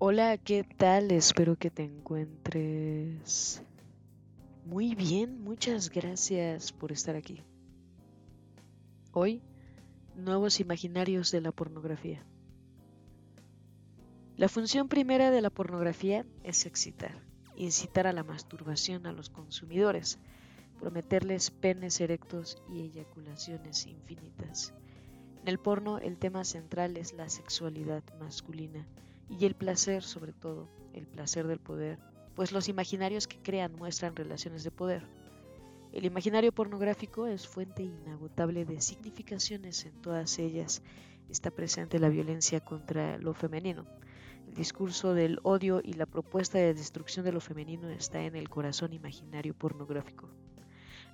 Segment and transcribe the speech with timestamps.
[0.00, 1.10] Hola, ¿qué tal?
[1.10, 3.60] Espero que te encuentres
[4.64, 5.42] muy bien.
[5.42, 7.42] Muchas gracias por estar aquí.
[9.10, 9.42] Hoy,
[10.14, 12.24] nuevos imaginarios de la pornografía.
[14.36, 17.20] La función primera de la pornografía es excitar,
[17.56, 20.20] incitar a la masturbación a los consumidores,
[20.78, 24.72] prometerles penes erectos y eyaculaciones infinitas.
[25.42, 28.86] En el porno el tema central es la sexualidad masculina
[29.28, 31.98] y el placer sobre todo, el placer del poder,
[32.34, 35.06] pues los imaginarios que crean muestran relaciones de poder.
[35.92, 40.82] El imaginario pornográfico es fuente inagotable de significaciones en todas ellas.
[41.30, 43.86] Está presente la violencia contra lo femenino.
[44.46, 48.48] El discurso del odio y la propuesta de destrucción de lo femenino está en el
[48.48, 50.30] corazón imaginario pornográfico.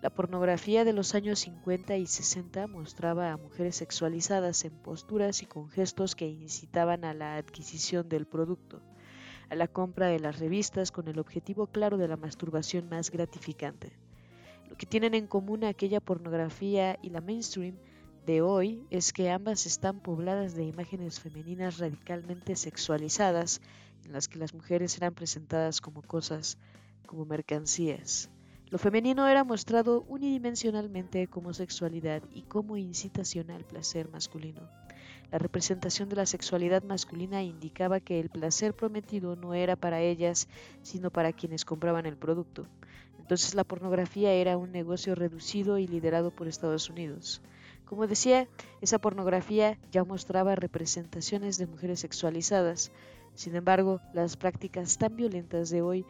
[0.05, 5.47] La pornografía de los años 50 y 60 mostraba a mujeres sexualizadas en posturas y
[5.47, 8.83] con gestos que incitaban a la adquisición del producto,
[9.49, 13.97] a la compra de las revistas con el objetivo claro de la masturbación más gratificante.
[14.69, 17.79] Lo que tienen en común aquella pornografía y la mainstream
[18.27, 23.63] de hoy es que ambas están pobladas de imágenes femeninas radicalmente sexualizadas,
[24.05, 26.59] en las que las mujeres eran presentadas como cosas,
[27.07, 28.29] como mercancías.
[28.75, 34.69] Lo femenino era mostrado unidimensionalmente como sexualidad y como incitación al placer masculino.
[35.31, 40.49] La representación de la sexualidad masculina indicaba que el placer prometido no era para ellas,
[40.83, 42.67] sino para quienes compraban el producto.
[43.21, 47.43] Entonces la pornografía era un negocio reducido y liderado por Estados Unidos.
[47.85, 48.49] Como decía,
[48.81, 52.91] esa pornografía ya mostraba representaciones de mujeres sexualizadas.
[53.35, 56.05] Sin embargo, las prácticas tan violentas de hoy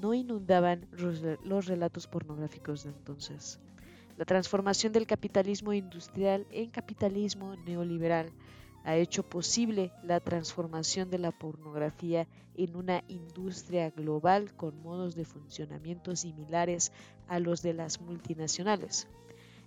[0.00, 3.60] no inundaban los relatos pornográficos de entonces.
[4.16, 8.32] La transformación del capitalismo industrial en capitalismo neoliberal
[8.84, 15.24] ha hecho posible la transformación de la pornografía en una industria global con modos de
[15.24, 16.92] funcionamiento similares
[17.28, 19.08] a los de las multinacionales.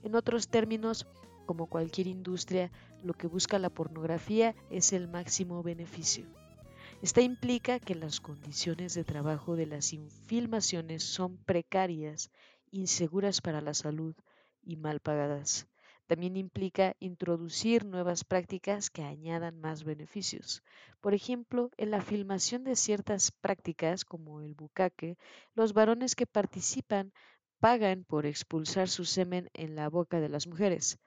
[0.03, 1.07] En otros términos,
[1.45, 2.71] como cualquier industria,
[3.03, 6.25] lo que busca la pornografía es el máximo beneficio.
[7.03, 9.93] Esta implica que las condiciones de trabajo de las
[10.25, 12.31] filmaciones son precarias,
[12.71, 14.15] inseguras para la salud
[14.61, 15.67] y mal pagadas.
[16.07, 20.63] También implica introducir nuevas prácticas que añadan más beneficios.
[21.01, 25.17] Por ejemplo, en la filmación de ciertas prácticas como el bucaque,
[25.55, 27.11] los varones que participan
[27.59, 30.99] pagan por expulsar su semen en la boca de las mujeres.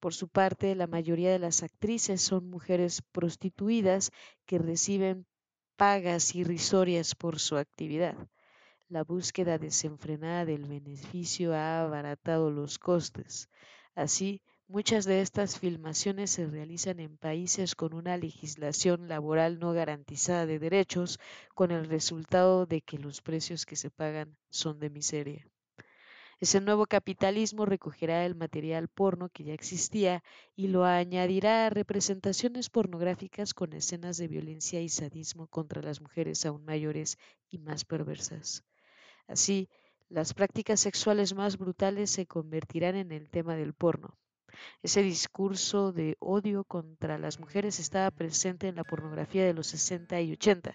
[0.00, 4.10] Por su parte, la mayoría de las actrices son mujeres prostituidas
[4.46, 5.28] que reciben
[5.76, 8.16] pagas irrisorias por su actividad.
[8.88, 13.48] La búsqueda desenfrenada del beneficio ha abaratado los costes.
[13.94, 20.46] Así, muchas de estas filmaciones se realizan en países con una legislación laboral no garantizada
[20.46, 21.18] de derechos,
[21.54, 25.46] con el resultado de que los precios que se pagan son de miseria.
[26.40, 30.22] Ese nuevo capitalismo recogerá el material porno que ya existía
[30.56, 36.44] y lo añadirá a representaciones pornográficas con escenas de violencia y sadismo contra las mujeres
[36.44, 37.18] aún mayores
[37.50, 38.64] y más perversas.
[39.26, 39.68] Así,
[40.08, 44.18] las prácticas sexuales más brutales se convertirán en el tema del porno.
[44.82, 50.20] Ese discurso de odio contra las mujeres estaba presente en la pornografía de los 60
[50.20, 50.74] y 80,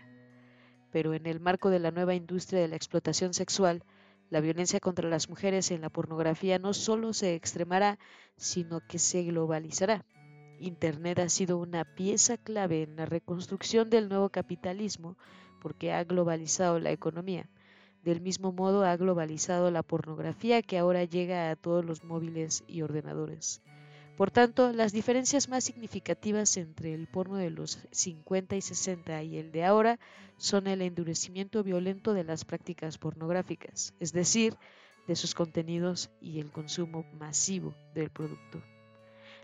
[0.92, 3.84] pero en el marco de la nueva industria de la explotación sexual,
[4.30, 7.98] la violencia contra las mujeres en la pornografía no solo se extremará,
[8.38, 10.06] sino que se globalizará.
[10.60, 15.18] Internet ha sido una pieza clave en la reconstrucción del nuevo capitalismo
[15.62, 17.50] porque ha globalizado la economía.
[18.04, 22.82] Del mismo modo ha globalizado la pornografía que ahora llega a todos los móviles y
[22.82, 23.62] ordenadores.
[24.20, 29.38] Por tanto, las diferencias más significativas entre el porno de los 50 y 60 y
[29.38, 29.98] el de ahora
[30.36, 34.58] son el endurecimiento violento de las prácticas pornográficas, es decir,
[35.08, 38.62] de sus contenidos y el consumo masivo del producto.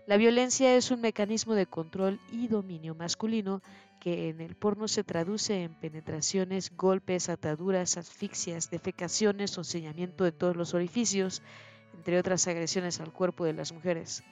[0.06, 3.62] La violencia es un mecanismo de control y dominio masculino
[3.98, 10.32] que en el porno se traduce en penetraciones, golpes, ataduras, asfixias, defecaciones o sellamiento de
[10.32, 11.40] todos los orificios,
[11.94, 14.22] entre otras agresiones al cuerpo de las mujeres.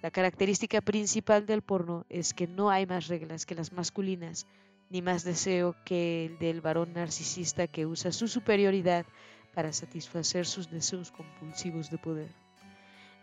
[0.00, 4.46] La característica principal del porno es que no hay más reglas que las masculinas,
[4.90, 9.06] ni más deseo que el del varón narcisista que usa su superioridad
[9.54, 12.28] para satisfacer sus deseos compulsivos de poder.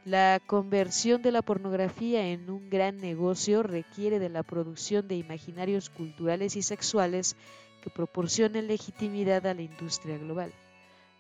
[0.04, 5.90] La conversión de la pornografía en un gran negocio requiere de la producción de imaginarios
[5.90, 7.38] culturales y sexuales
[7.82, 10.52] que proporcionen legitimidad a la industria global.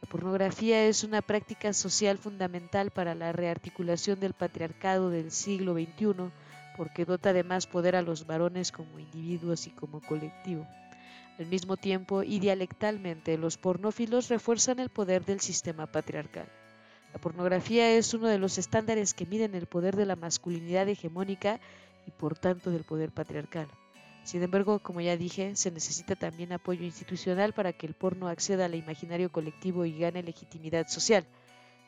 [0.02, 6.32] La pornografía es una práctica social fundamental para la rearticulación del patriarcado del siglo XXI
[6.78, 10.68] porque dota de más poder a los varones como individuos y como colectivo.
[11.40, 16.48] Al mismo tiempo y dialectalmente, los pornófilos refuerzan el poder del sistema patriarcal.
[17.14, 21.60] La pornografía es uno de los estándares que miden el poder de la masculinidad hegemónica
[22.08, 23.68] y por tanto del poder patriarcal.
[24.26, 28.66] Sin embargo, como ya dije, se necesita también apoyo institucional para que el porno acceda
[28.66, 31.28] al imaginario colectivo y gane legitimidad social.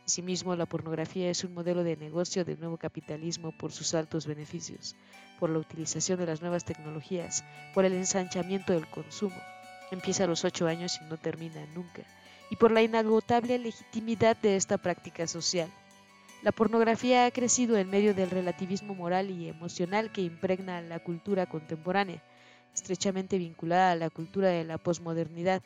[0.05, 4.95] Asimismo, la pornografía es un modelo de negocio del nuevo capitalismo por sus altos beneficios,
[5.39, 7.43] por la utilización de las nuevas tecnologías,
[7.73, 9.41] por el ensanchamiento del consumo.
[9.89, 12.03] Empieza a los ocho años y no termina nunca,
[12.51, 15.71] y por la inagotable legitimidad de esta práctica social.
[16.43, 21.47] La pornografía ha crecido en medio del relativismo moral y emocional que impregna la cultura
[21.47, 22.21] contemporánea,
[22.75, 25.63] estrechamente vinculada a la cultura de la posmodernidad.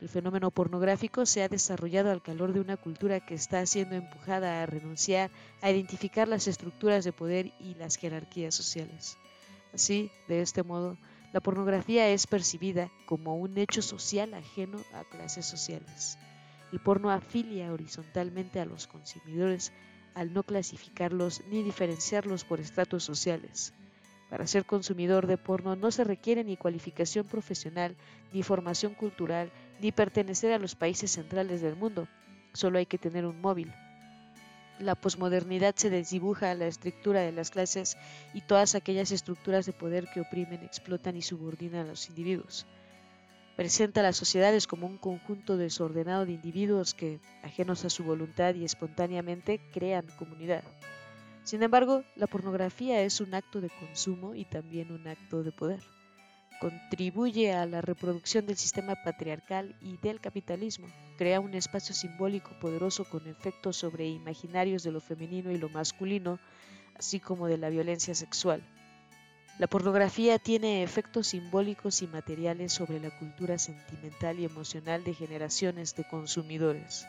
[0.00, 4.62] El fenómeno pornográfico se ha desarrollado al calor de una cultura que está siendo empujada
[4.62, 5.30] a renunciar
[5.60, 9.18] a identificar las estructuras de poder y las jerarquías sociales.
[9.74, 10.96] Así, de este modo,
[11.32, 16.16] la pornografía es percibida como un hecho social ajeno a clases sociales.
[16.72, 19.72] El porno afilia horizontalmente a los consumidores
[20.14, 23.72] al no clasificarlos ni diferenciarlos por estratos sociales.
[24.30, 27.96] Para ser consumidor de porno no se requiere ni cualificación profesional,
[28.32, 32.08] ni formación cultural, ni pertenecer a los países centrales del mundo.
[32.54, 33.72] Solo hay que tener un móvil.
[34.78, 37.96] La posmodernidad se desdibuja a la estructura de las clases
[38.32, 42.66] y todas aquellas estructuras de poder que oprimen, explotan y subordinan a los individuos
[43.56, 48.54] presenta a las sociedades como un conjunto desordenado de individuos que, ajenos a su voluntad
[48.54, 50.64] y espontáneamente, crean comunidad.
[51.44, 55.80] Sin embargo, la pornografía es un acto de consumo y también un acto de poder.
[56.60, 60.86] Contribuye a la reproducción del sistema patriarcal y del capitalismo.
[61.18, 66.38] Crea un espacio simbólico poderoso con efectos sobre imaginarios de lo femenino y lo masculino,
[66.94, 68.62] así como de la violencia sexual.
[69.58, 75.94] La pornografía tiene efectos simbólicos y materiales sobre la cultura sentimental y emocional de generaciones
[75.94, 77.06] de consumidores.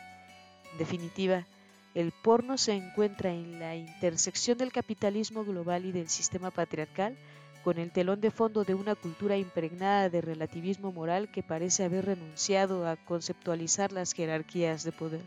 [0.73, 1.47] En definitiva,
[1.95, 7.15] el porno se encuentra en la intersección del capitalismo global y del sistema patriarcal
[7.63, 12.05] con el telón de fondo de una cultura impregnada de relativismo moral que parece haber
[12.05, 15.25] renunciado a conceptualizar las jerarquías de poder.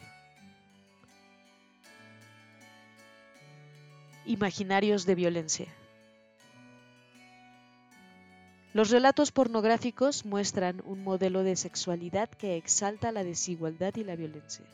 [4.26, 5.66] Imaginarios de violencia.
[8.76, 14.66] Los relatos pornográficos muestran un modelo de sexualidad que exalta la desigualdad y la violencia.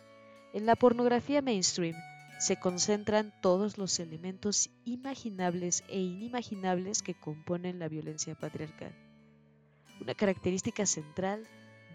[0.52, 1.94] En la pornografía mainstream
[2.40, 8.92] se concentran todos los elementos imaginables e inimaginables que componen la violencia patriarcal.
[10.00, 11.46] Una característica central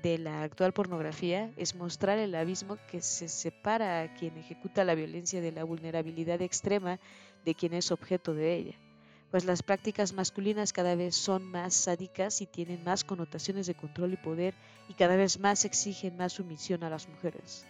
[0.02, 4.96] de la actual pornografía es mostrar el abismo que se separa a quien ejecuta la
[4.96, 7.02] violencia de la vulnerabilidad extrema
[7.44, 8.80] de quien es objeto de ella
[9.32, 14.14] pues las prácticas masculinas cada vez son más sádicas y tienen más connotaciones de control
[14.14, 14.54] y poder
[14.88, 17.66] y cada vez más exigen más sumisión a las mujeres.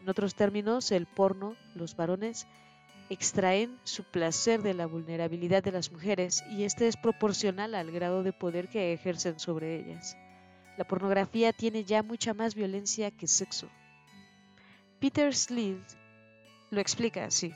[0.00, 2.46] En otros términos, el porno, los varones,
[3.10, 8.22] extraen su placer de la vulnerabilidad de las mujeres y este es proporcional al grado
[8.22, 10.16] de poder que ejercen sobre ellas.
[10.76, 13.68] La pornografía tiene ya mucha más violencia que sexo.
[15.00, 15.84] Peter Sleeve
[16.70, 17.52] lo explica así.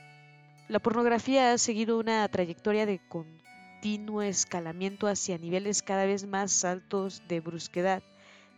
[0.69, 7.23] La pornografía ha seguido una trayectoria de continuo escalamiento hacia niveles cada vez más altos
[7.27, 8.03] de brusquedad,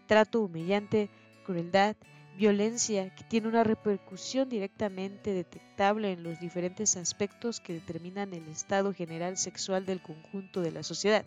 [0.09, 1.09] trato humillante,
[1.47, 1.95] crueldad,
[2.37, 8.93] violencia, que tiene una repercusión directamente detectable en los diferentes aspectos que determinan el estado
[8.93, 11.25] general sexual del conjunto de la sociedad.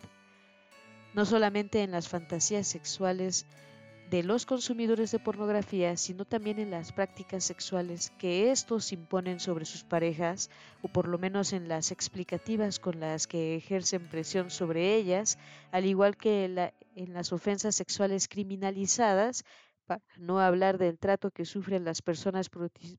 [1.14, 3.46] No solamente en las fantasías sexuales
[4.10, 9.64] de los consumidores de pornografía, sino también en las prácticas sexuales que estos imponen sobre
[9.64, 10.50] sus parejas,
[10.82, 15.38] o por lo menos en las explicativas con las que ejercen presión sobre ellas,
[15.72, 16.44] al igual que
[16.94, 19.44] en las ofensas sexuales criminalizadas,
[19.86, 22.48] para no hablar del trato que sufren las personas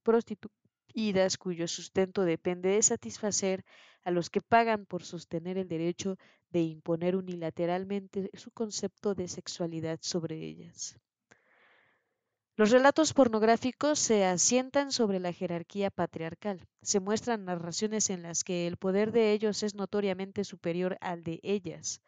[0.04, 3.64] prostituidas cuyo sustento depende de satisfacer
[4.06, 6.18] a los que pagan por sostener el derecho
[6.52, 10.98] de imponer unilateralmente su concepto de sexualidad sobre ellas.
[12.56, 16.66] Los relatos pornográficos se asientan sobre la jerarquía patriarcal.
[16.82, 21.42] Se muestran narraciones en las que el poder de ellos es notoriamente superior al de
[21.44, 22.00] ellas.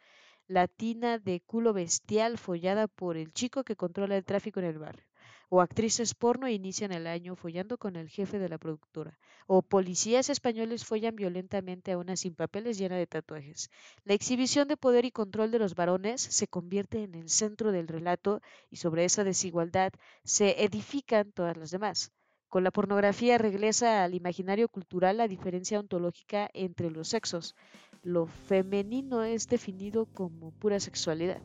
[0.48, 4.80] La tina de culo bestial follada por el chico que controla el tráfico en el
[4.80, 5.06] barrio
[5.50, 10.30] o actrices porno inician el año follando con el jefe de la productora, o policías
[10.30, 13.70] españoles follan violentamente a una sin papeles llena de tatuajes.
[14.04, 17.88] La exhibición de poder y control de los varones se convierte en el centro del
[17.88, 22.12] relato y sobre esa desigualdad se edifican todas las demás.
[22.50, 27.56] Con la pornografía regresa al imaginario cultural la diferencia ontológica entre los sexos.
[28.04, 31.42] Lo femenino es definido como pura sexualidad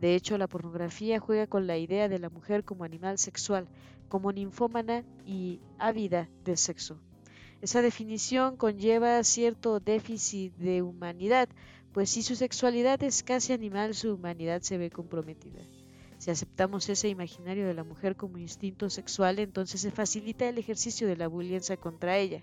[0.00, 3.68] De hecho, la pornografía juega con la idea de la mujer como animal sexual,
[4.08, 7.00] como ninfómana y ávida de sexo.
[7.62, 11.48] Esa definición conlleva cierto déficit de humanidad,
[11.92, 15.62] pues si su sexualidad es casi animal, su humanidad se ve comprometida.
[16.18, 21.06] Si aceptamos ese imaginario de la mujer como instinto sexual, entonces se facilita el ejercicio
[21.06, 22.42] de la violencia contra ella.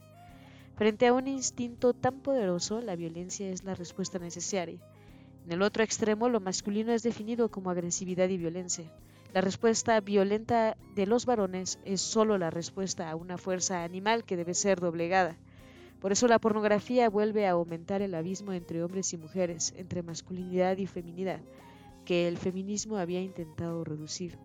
[0.75, 4.79] Frente a un instinto tan poderoso, la violencia es la respuesta necesaria.
[5.45, 8.91] En el otro extremo, lo masculino es definido como agresividad y violencia.
[9.33, 14.35] La respuesta violenta de los varones es solo la respuesta a una fuerza animal que
[14.37, 15.37] debe ser doblegada.
[16.01, 20.77] Por eso la pornografía vuelve a aumentar el abismo entre hombres y mujeres, entre masculinidad
[20.77, 21.39] y feminidad,
[22.05, 24.37] que el feminismo había intentado reducir.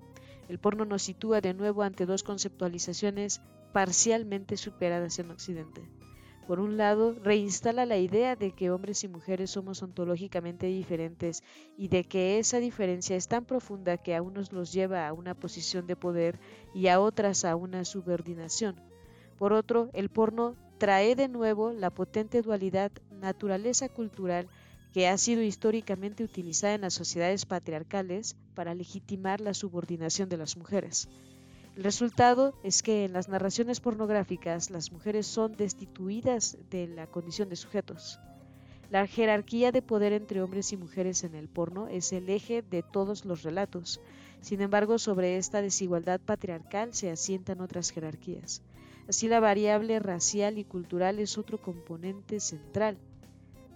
[0.48, 3.40] El porno nos sitúa de nuevo ante dos conceptualizaciones
[3.72, 5.82] parcialmente superadas en Occidente.
[6.46, 11.42] Por un lado, reinstala la idea de que hombres y mujeres somos ontológicamente diferentes
[11.76, 15.34] y de que esa diferencia es tan profunda que a unos los lleva a una
[15.34, 16.38] posición de poder
[16.72, 18.76] y a otras a una subordinación.
[19.38, 24.46] Por otro, el porno trae de nuevo la potente dualidad naturaleza cultural
[24.92, 30.56] que ha sido históricamente utilizada en las sociedades patriarcales para legitimar la subordinación de las
[30.56, 31.08] mujeres.
[31.76, 37.50] El resultado es que en las narraciones pornográficas las mujeres son destituidas de la condición
[37.50, 38.18] de sujetos.
[38.88, 42.82] La jerarquía de poder entre hombres y mujeres en el porno es el eje de
[42.82, 44.00] todos los relatos.
[44.40, 48.62] Sin embargo, sobre esta desigualdad patriarcal se asientan otras jerarquías.
[49.06, 52.96] Así la variable racial y cultural es otro componente central.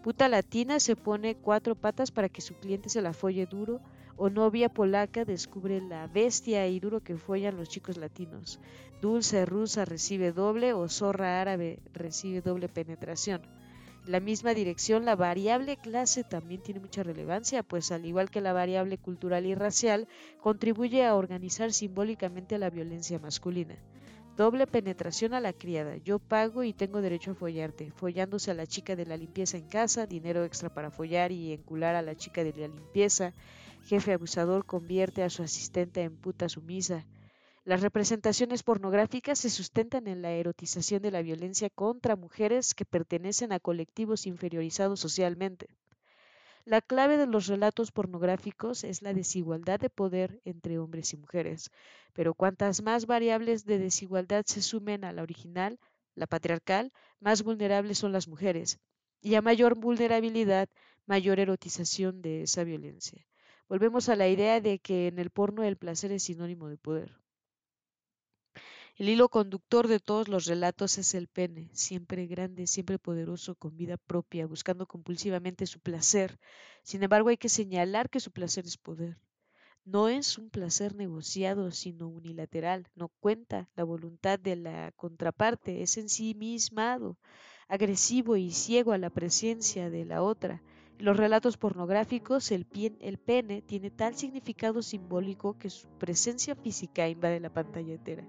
[0.02, 3.82] Puta latina se pone cuatro patas para que su cliente se la folle duro
[4.22, 8.60] o novia polaca descubre la bestia y duro que follan los chicos latinos.
[9.00, 13.40] Dulce rusa recibe doble o zorra árabe recibe doble penetración.
[14.04, 18.42] En la misma dirección, la variable clase también tiene mucha relevancia, pues al igual que
[18.42, 20.06] la variable cultural y racial,
[20.38, 23.76] contribuye a organizar simbólicamente la violencia masculina.
[24.36, 25.96] Doble penetración a la criada.
[25.96, 27.90] Yo pago y tengo derecho a follarte.
[27.90, 31.94] Follándose a la chica de la limpieza en casa, dinero extra para follar y encular
[31.94, 33.32] a la chica de la limpieza
[33.84, 37.06] jefe abusador convierte a su asistente en puta sumisa.
[37.64, 43.52] Las representaciones pornográficas se sustentan en la erotización de la violencia contra mujeres que pertenecen
[43.52, 45.68] a colectivos inferiorizados socialmente.
[46.64, 51.70] La clave de los relatos pornográficos es la desigualdad de poder entre hombres y mujeres,
[52.12, 55.78] pero cuantas más variables de desigualdad se sumen a la original,
[56.14, 58.78] la patriarcal, más vulnerables son las mujeres,
[59.22, 60.68] y a mayor vulnerabilidad,
[61.06, 63.26] mayor erotización de esa violencia.
[63.70, 67.20] Volvemos a la idea de que en el porno el placer es sinónimo de poder.
[68.96, 73.76] El hilo conductor de todos los relatos es el pene, siempre grande, siempre poderoso, con
[73.76, 76.40] vida propia, buscando compulsivamente su placer.
[76.82, 79.16] Sin embargo, hay que señalar que su placer es poder.
[79.84, 82.88] No es un placer negociado, sino unilateral.
[82.96, 87.18] No cuenta la voluntad de la contraparte, es en sí mismado,
[87.68, 90.60] agresivo y ciego a la presencia de la otra.
[91.00, 92.66] Los relatos pornográficos, el,
[93.00, 98.28] el pene tiene tal significado simbólico que su presencia física invade la pantalla entera.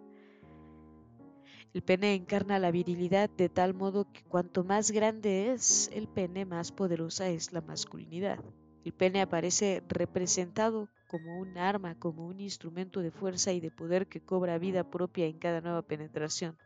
[1.74, 6.46] El pene encarna la virilidad de tal modo que cuanto más grande es el pene,
[6.46, 8.40] más poderosa es la masculinidad.
[8.86, 14.08] El pene aparece representado como un arma, como un instrumento de fuerza y de poder
[14.08, 16.58] que cobra vida propia en cada nueva penetración.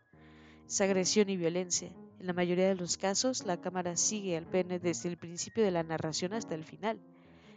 [0.67, 4.79] Es agresión y violencia, en la mayoría de los casos, la cámara sigue al pene
[4.79, 6.99] desde el principio de la narración hasta el final.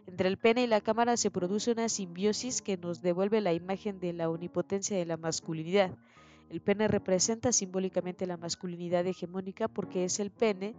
[0.07, 3.99] Entre el pene y la cámara se produce una simbiosis que nos devuelve la imagen
[4.01, 5.97] de la omnipotencia de la masculinidad.
[6.51, 10.75] El pene representa simbólicamente la masculinidad hegemónica porque es el pene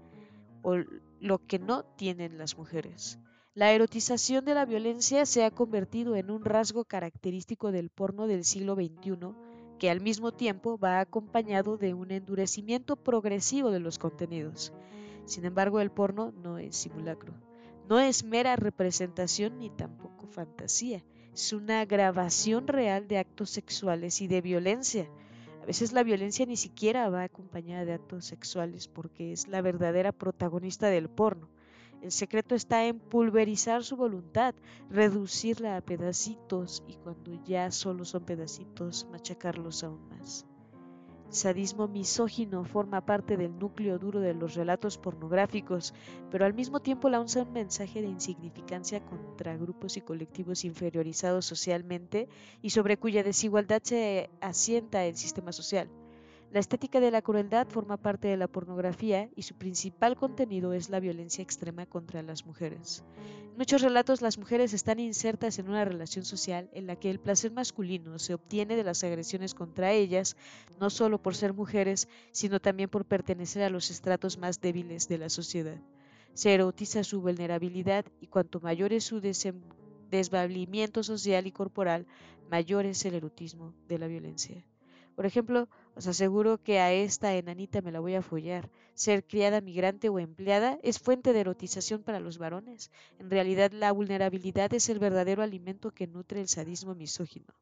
[0.62, 0.76] o
[1.20, 3.18] lo que no tienen las mujeres.
[3.56, 8.44] La erotización de la violencia se ha convertido en un rasgo característico del porno del
[8.44, 9.49] siglo XXI
[9.80, 14.74] que al mismo tiempo va acompañado de un endurecimiento progresivo de los contenidos.
[15.26, 17.34] Sin embargo, el porno no es simulacro,
[17.88, 24.28] no es mera representación ni tampoco fantasía, es una grabación real de actos sexuales y
[24.28, 25.10] de violencia.
[25.64, 30.12] A veces la violencia ni siquiera va acompañada de actos sexuales porque es la verdadera
[30.12, 31.50] protagonista del porno.
[32.02, 34.56] El secreto está en pulverizar su voluntad,
[34.90, 40.46] reducirla a pedacitos y cuando ya solo son pedacitos, machacarlos aún más.
[41.28, 45.94] El sadismo misógino forma parte del núcleo duro de los relatos pornográficos,
[46.32, 52.30] pero al mismo tiempo lanza un mensaje de insignificancia contra grupos y colectivos inferiorizados socialmente
[52.62, 55.90] y sobre cuya desigualdad se asienta el sistema social.
[56.52, 60.90] La estética de la crueldad forma parte de la pornografía y su principal contenido es
[60.90, 63.04] la violencia extrema contra las mujeres.
[63.52, 67.20] En muchos relatos las mujeres están insertas en una relación social en la que el
[67.20, 70.38] placer masculino se obtiene de las agresiones contra ellas,
[70.80, 75.20] no solo por ser mujeres, sino también por pertenecer a los estratos más débiles de
[75.20, 75.78] la sociedad.
[76.34, 79.22] Se erotiza su vulnerabilidad y cuanto mayor es su
[80.10, 82.08] desvalimiento social y corporal,
[82.50, 84.66] mayor es el erotismo de la violencia.
[85.20, 85.68] Por ejemplo,
[86.00, 88.72] os aseguro que a esta enanita me la voy a follar.
[88.94, 92.90] Ser criada migrante o empleada es fuente de erotización para los varones.
[93.18, 97.54] En realidad, la vulnerabilidad es el verdadero alimento que nutre el sadismo misógino.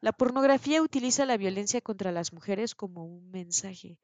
[0.00, 3.98] La pornografía utiliza la violencia contra las mujeres como un mensaje,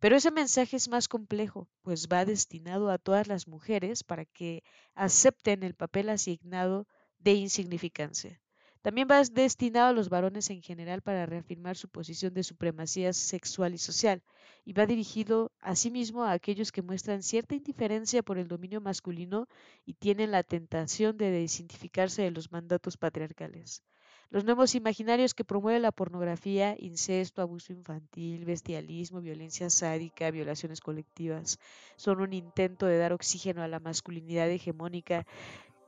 [0.00, 4.64] pero ese mensaje es más complejo, pues va destinado a todas las mujeres para que
[4.96, 6.88] acepten el papel asignado
[7.20, 8.41] de insignificancia.
[8.82, 13.74] También va destinado a los varones en general para reafirmar su posición de supremacía sexual
[13.74, 14.22] y social,
[14.64, 19.46] y va dirigido asimismo a aquellos que muestran cierta indiferencia por el dominio masculino
[19.86, 23.84] y tienen la tentación de desidentificarse de los mandatos patriarcales.
[24.30, 31.58] Los nuevos imaginarios que promueve la pornografía, incesto, abuso infantil, bestialismo, violencia sádica, violaciones colectivas,
[31.96, 35.26] son un intento de dar oxígeno a la masculinidad hegemónica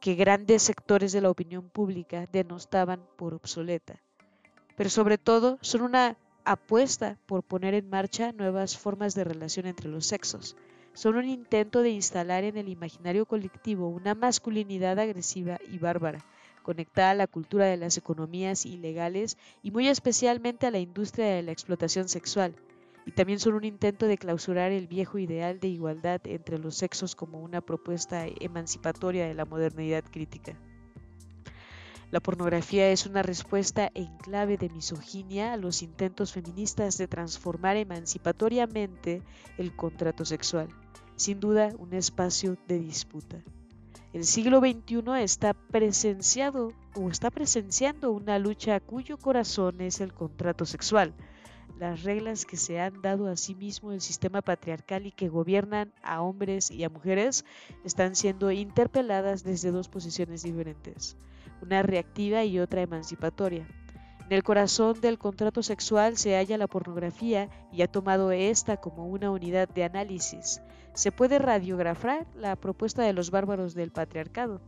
[0.05, 4.03] que grandes sectores de la opinión pública denostaban por obsoleta.
[4.77, 9.89] Pero sobre todo son una apuesta por poner en marcha nuevas formas de relación entre
[9.89, 10.59] los sexos.
[10.93, 16.23] Son un intento de instalar en el imaginario colectivo una masculinidad agresiva y bárbara,
[16.63, 21.43] conectada a la cultura de las economías ilegales y muy especialmente a la industria de
[21.45, 22.55] la explotación sexual,
[23.07, 27.15] y también son un intento de clausurar el viejo ideal de igualdad entre los sexos
[27.15, 30.57] como una propuesta emancipatoria de la modernidad crítica.
[32.11, 37.77] La pornografía es una respuesta en clave de misoginia a los intentos feministas de transformar
[37.77, 39.23] emancipatoriamente
[39.59, 40.69] el contrato sexual,
[41.17, 43.43] sin duda un espacio de disputa.
[44.13, 50.67] El siglo XXI está presenciado o está presenciando una lucha cuyo corazón es el contrato
[50.67, 51.15] sexual,
[51.79, 55.93] las reglas que se han dado a sí mismo el sistema patriarcal y que gobiernan
[56.03, 57.45] a hombres y a mujeres
[57.85, 61.17] están siendo interpeladas desde dos posiciones diferentes,
[61.63, 63.67] una reactiva y otra emancipatoria.
[64.27, 69.07] En el corazón del contrato sexual se halla la pornografía y ha tomado esta como
[69.07, 70.63] una unidad de análisis.
[70.95, 74.63] Se puede radiografar la propuesta de los bárbaros del patriarcado.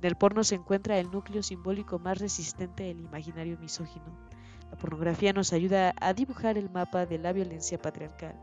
[0.00, 4.04] En el porno se encuentra el núcleo simbólico más resistente del imaginario misógino.
[4.70, 8.34] La pornografía nos ayuda a dibujar el mapa de la violencia patriarcal,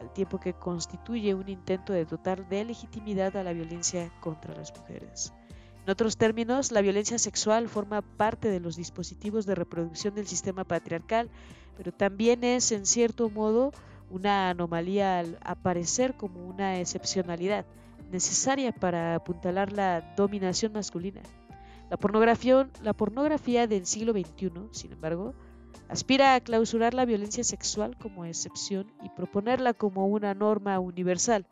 [0.00, 4.76] al tiempo que constituye un intento de dotar de legitimidad a la violencia contra las
[4.76, 5.32] mujeres.
[5.84, 10.64] En otros términos, la violencia sexual forma parte de los dispositivos de reproducción del sistema
[10.64, 11.28] patriarcal,
[11.76, 13.72] pero también es, en cierto modo,
[14.10, 17.66] una anomalía al aparecer como una excepcionalidad
[18.10, 21.20] necesaria para apuntalar la dominación masculina.
[21.90, 25.34] La pornografía, la pornografía del siglo XXI, sin embargo,
[25.88, 31.46] Aspira a clausurar la violencia sexual como excepción y proponerla como una norma universal.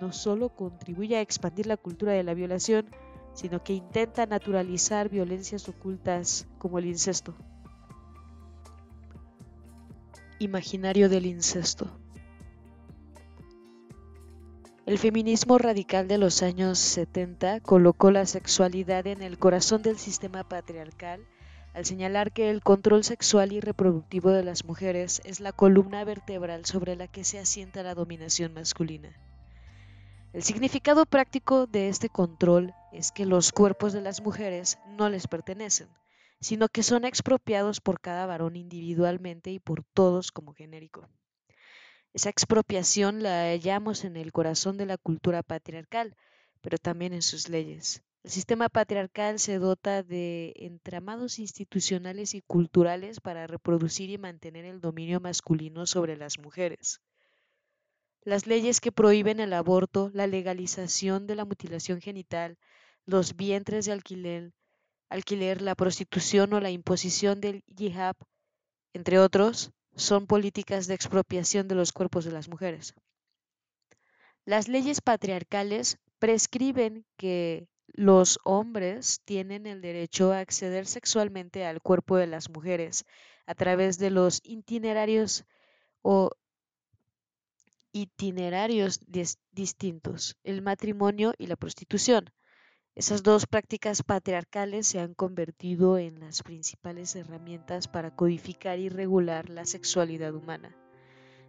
[0.00, 2.88] No solo contribuye a expandir la cultura de la violación,
[3.34, 7.34] sino que intenta naturalizar violencias ocultas como el incesto.
[10.38, 11.90] Imaginario del incesto.
[14.86, 20.44] El feminismo radical de los años 70 colocó la sexualidad en el corazón del sistema
[20.44, 21.26] patriarcal
[21.74, 26.64] al señalar que el control sexual y reproductivo de las mujeres es la columna vertebral
[26.64, 29.12] sobre la que se asienta la dominación masculina.
[30.32, 35.26] El significado práctico de este control es que los cuerpos de las mujeres no les
[35.26, 35.88] pertenecen,
[36.40, 41.08] sino que son expropiados por cada varón individualmente y por todos como genérico.
[42.12, 46.16] Esa expropiación la hallamos en el corazón de la cultura patriarcal,
[46.60, 48.04] pero también en sus leyes.
[48.24, 54.80] El sistema patriarcal se dota de entramados institucionales y culturales para reproducir y mantener el
[54.80, 57.02] dominio masculino sobre las mujeres.
[58.22, 62.56] Las leyes que prohíben el aborto, la legalización de la mutilación genital,
[63.04, 64.54] los vientres de alquiler,
[65.10, 68.16] alquiler la prostitución o la imposición del yihad,
[68.94, 72.94] entre otros, son políticas de expropiación de los cuerpos de las mujeres.
[74.46, 82.16] Las leyes patriarcales prescriben que los hombres tienen el derecho a acceder sexualmente al cuerpo
[82.16, 83.04] de las mujeres
[83.46, 85.44] a través de los itinerarios
[86.02, 86.30] o
[87.92, 89.00] itinerarios
[89.52, 92.30] distintos, el matrimonio y la prostitución.
[92.96, 99.48] Esas dos prácticas patriarcales se han convertido en las principales herramientas para codificar y regular
[99.48, 100.83] la sexualidad humana.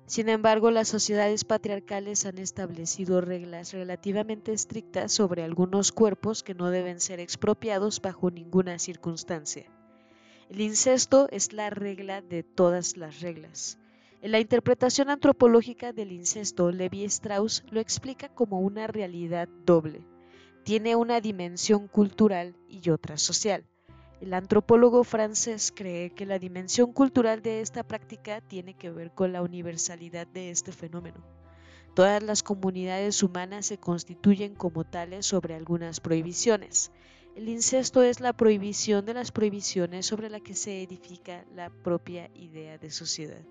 [0.08, 6.70] Sin embargo, las sociedades patriarcales han establecido reglas relativamente estrictas sobre algunos cuerpos que no
[6.70, 9.66] deben ser expropiados bajo ninguna circunstancia.
[10.50, 13.80] El incesto es la regla de todas las reglas.
[14.22, 20.06] En la interpretación antropológica del incesto, Levi Strauss lo explica como una realidad doble.
[20.64, 23.66] Tiene una dimensión cultural y otra social.
[24.22, 29.34] El antropólogo francés cree que la dimensión cultural de esta práctica tiene que ver con
[29.34, 31.18] la universalidad de este fenómeno.
[31.96, 36.92] Todas las comunidades humanas se constituyen como tales sobre algunas prohibiciones.
[37.36, 42.32] El incesto es la prohibición de las prohibiciones sobre la que se edifica la propia
[42.36, 43.42] idea de sociedad.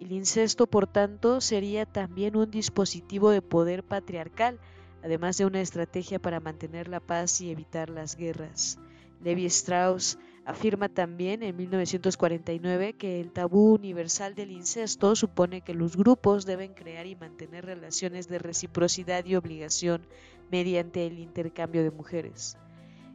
[0.00, 4.58] El incesto, por tanto, sería también un dispositivo de poder patriarcal,
[5.04, 8.80] además de una estrategia para mantener la paz y evitar las guerras.
[9.22, 15.96] Levi Strauss afirma también en 1949 que el tabú universal del incesto supone que los
[15.96, 20.06] grupos deben crear y mantener relaciones de reciprocidad y obligación
[20.50, 22.56] mediante el intercambio de mujeres.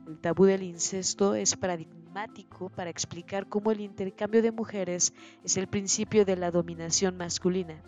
[0.07, 5.13] El tabú del incesto es paradigmático para explicar cómo el intercambio de mujeres
[5.43, 7.81] es el principio de la dominación masculina.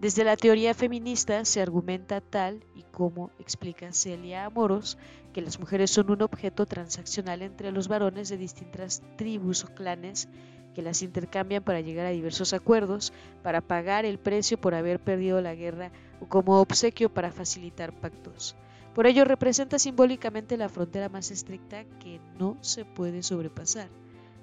[0.00, 4.96] Desde la teoría feminista se argumenta tal y como explica Celia Amoros
[5.34, 10.30] que las mujeres son un objeto transaccional entre los varones de distintas tribus o clanes
[10.74, 15.42] que las intercambian para llegar a diversos acuerdos, para pagar el precio por haber perdido
[15.42, 18.56] la guerra o como obsequio para facilitar pactos.
[18.94, 23.90] Por ello representa simbólicamente la frontera más estricta que no se puede sobrepasar.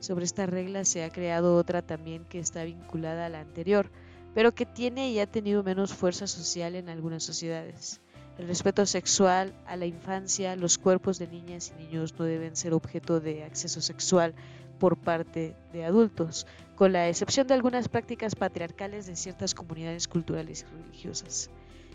[0.01, 3.89] Sobre esta regla se ha creado otra también que está vinculada a la anterior,
[4.33, 8.01] pero que tiene y ha tenido menos fuerza social en algunas sociedades.
[8.37, 12.73] El respeto sexual a la infancia, los cuerpos de niñas y niños no deben ser
[12.73, 14.35] objeto de acceso sexual
[14.77, 20.65] por parte de adultos, con la excepción de algunas prácticas patriarcales de ciertas comunidades culturales
[20.69, 21.49] y religiosas.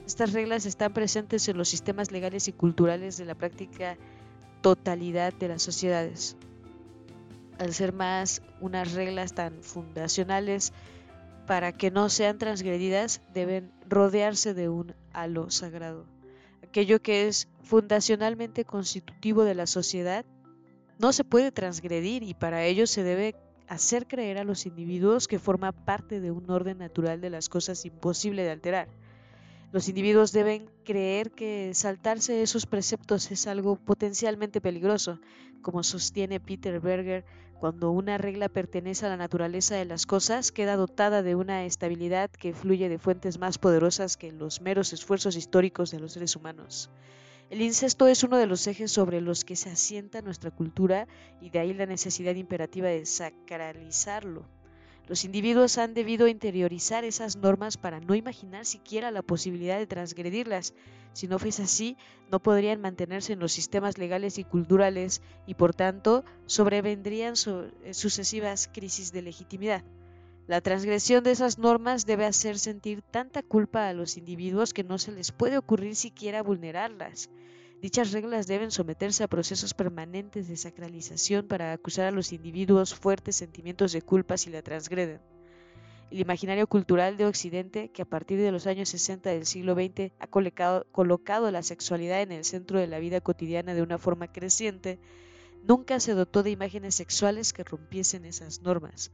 [0.04, 3.96] Estas reglas están presentes en los sistemas legales y culturales de la práctica
[4.62, 6.36] totalidad de las sociedades.
[7.58, 10.72] Al ser más unas reglas tan fundacionales
[11.46, 16.06] para que no sean transgredidas, deben rodearse de un halo sagrado.
[16.62, 20.24] Aquello que es fundacionalmente constitutivo de la sociedad
[20.98, 23.34] no se puede transgredir y para ello se debe
[23.68, 27.84] hacer creer a los individuos que forma parte de un orden natural de las cosas
[27.84, 28.88] imposible de alterar.
[29.72, 35.18] Los individuos deben creer que saltarse esos preceptos es algo potencialmente peligroso,
[35.62, 37.24] como sostiene Peter Berger,
[37.62, 42.28] cuando una regla pertenece a la naturaleza de las cosas, queda dotada de una estabilidad
[42.28, 46.90] que fluye de fuentes más poderosas que los meros esfuerzos históricos de los seres humanos.
[47.50, 51.06] El incesto es uno de los ejes sobre los que se asienta nuestra cultura
[51.40, 54.44] y de ahí la necesidad imperativa de sacralizarlo.
[55.12, 60.72] Los individuos han debido interiorizar esas normas para no imaginar siquiera la posibilidad de transgredirlas.
[61.12, 61.98] Si no fuese así,
[62.30, 68.70] no podrían mantenerse en los sistemas legales y culturales y por tanto sobrevendrían eh, sucesivas
[68.72, 69.84] crisis de legitimidad.
[70.46, 74.96] La transgresión de esas normas debe hacer sentir tanta culpa a los individuos que no
[74.96, 77.28] se les puede ocurrir siquiera vulnerarlas.
[77.82, 83.34] Dichas reglas deben someterse a procesos permanentes de sacralización para acusar a los individuos fuertes
[83.34, 85.20] sentimientos de culpa si la transgreden.
[86.12, 90.12] El imaginario cultural de Occidente, que a partir de los años 60 del siglo XX
[90.20, 95.00] ha colocado, la sexualidad en el centro de la vida cotidiana de una forma creciente,
[95.64, 99.10] nunca se dotó de imágenes sexuales que rompiesen esas normas,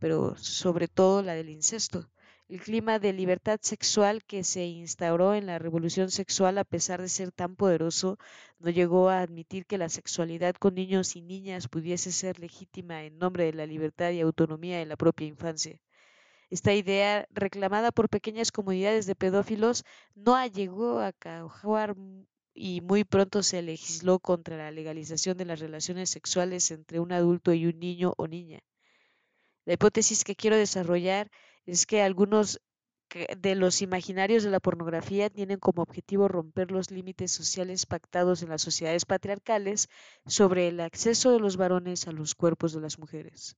[0.00, 2.10] pero sobre todo la del incesto
[2.48, 7.10] el clima de libertad sexual que se instauró en la revolución sexual, a pesar de
[7.10, 8.18] ser tan poderoso,
[8.58, 13.18] no llegó a admitir que la sexualidad con niños y niñas pudiese ser legítima en
[13.18, 15.78] nombre de la libertad y autonomía de la propia infancia.
[16.48, 19.84] Esta idea, reclamada por pequeñas comunidades de pedófilos,
[20.14, 21.94] no llegó a cajuar
[22.54, 27.52] y muy pronto se legisló contra la legalización de las relaciones sexuales entre un adulto
[27.52, 28.60] y un niño o niña.
[29.66, 31.30] La hipótesis que quiero desarrollar
[31.68, 32.62] es que algunos
[33.10, 38.48] de los imaginarios de la pornografía tienen como objetivo romper los límites sociales pactados en
[38.48, 39.88] las sociedades patriarcales
[40.24, 43.54] sobre el acceso de los varones a los cuerpos de las mujeres.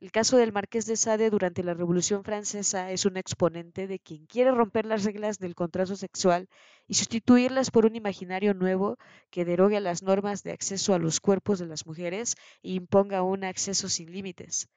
[0.00, 4.26] El caso del Marqués de Sade durante la Revolución Francesa es un exponente de quien
[4.26, 6.48] quiere romper las reglas del contrato sexual
[6.88, 8.98] y sustituirlas por un imaginario nuevo
[9.30, 13.44] que derogue las normas de acceso a los cuerpos de las mujeres e imponga un
[13.44, 14.68] acceso sin límites.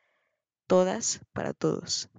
[0.68, 2.10] Todas para todos.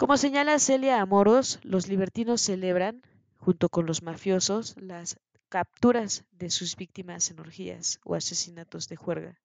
[0.00, 3.02] Como señala Celia Amoros, los libertinos celebran,
[3.36, 9.42] junto con los mafiosos, las capturas de sus víctimas en orgías o asesinatos de juerga.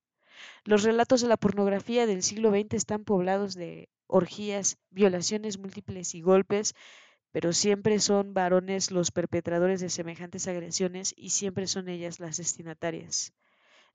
[0.64, 6.22] Los relatos de la pornografía del siglo XX están poblados de orgías, violaciones múltiples y
[6.22, 6.74] golpes,
[7.34, 13.34] pero siempre son varones los perpetradores de semejantes agresiones y siempre son ellas las destinatarias.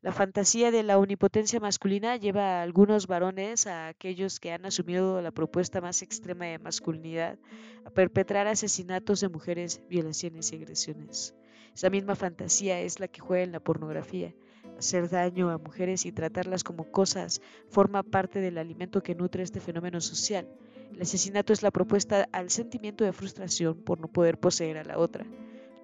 [0.02, 5.20] La fantasía de la omnipotencia masculina lleva a algunos varones, a aquellos que han asumido
[5.20, 7.38] la propuesta más extrema de masculinidad,
[7.84, 11.34] a perpetrar asesinatos de mujeres, violaciones y agresiones.
[11.74, 14.32] Esa misma fantasía es la que juega en la pornografía.
[14.78, 19.60] Hacer daño a mujeres y tratarlas como cosas forma parte del alimento que nutre este
[19.60, 20.48] fenómeno social.
[20.94, 24.96] El asesinato es la propuesta al sentimiento de frustración por no poder poseer a la
[24.96, 25.26] otra.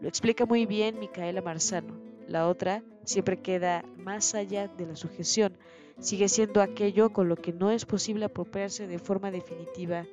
[0.00, 2.15] Lo explica muy bien Micaela Marzano.
[2.26, 5.56] La otra siempre queda más allá de la sujeción,
[6.00, 10.06] sigue siendo aquello con lo que no es posible apropiarse de forma definitiva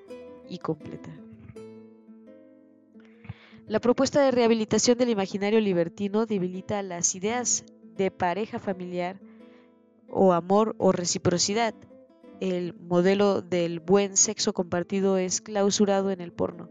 [0.48, 1.10] y completa.
[3.68, 7.66] La propuesta de rehabilitación del imaginario libertino debilita las ideas
[7.98, 9.20] de pareja familiar
[10.10, 11.74] o amor o reciprocidad.
[12.40, 16.70] El modelo del buen sexo compartido es clausurado en el porno.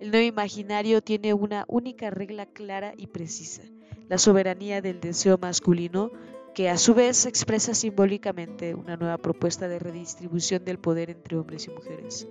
[0.00, 3.62] El nuevo imaginario tiene una única regla clara y precisa
[4.08, 6.10] la soberanía del deseo masculino,
[6.54, 11.66] que a su vez expresa simbólicamente una nueva propuesta de redistribución del poder entre hombres
[11.66, 12.28] y mujeres,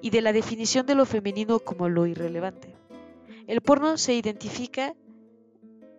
[0.00, 2.76] y de la definición de lo femenino como lo irrelevante.
[3.46, 4.94] El porno se identifica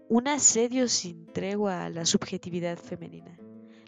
[0.08, 3.38] un asedio sin tregua a la subjetividad femenina.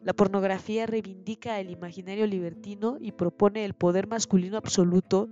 [0.04, 5.30] La pornografía reivindica el imaginario libertino y propone el poder masculino absoluto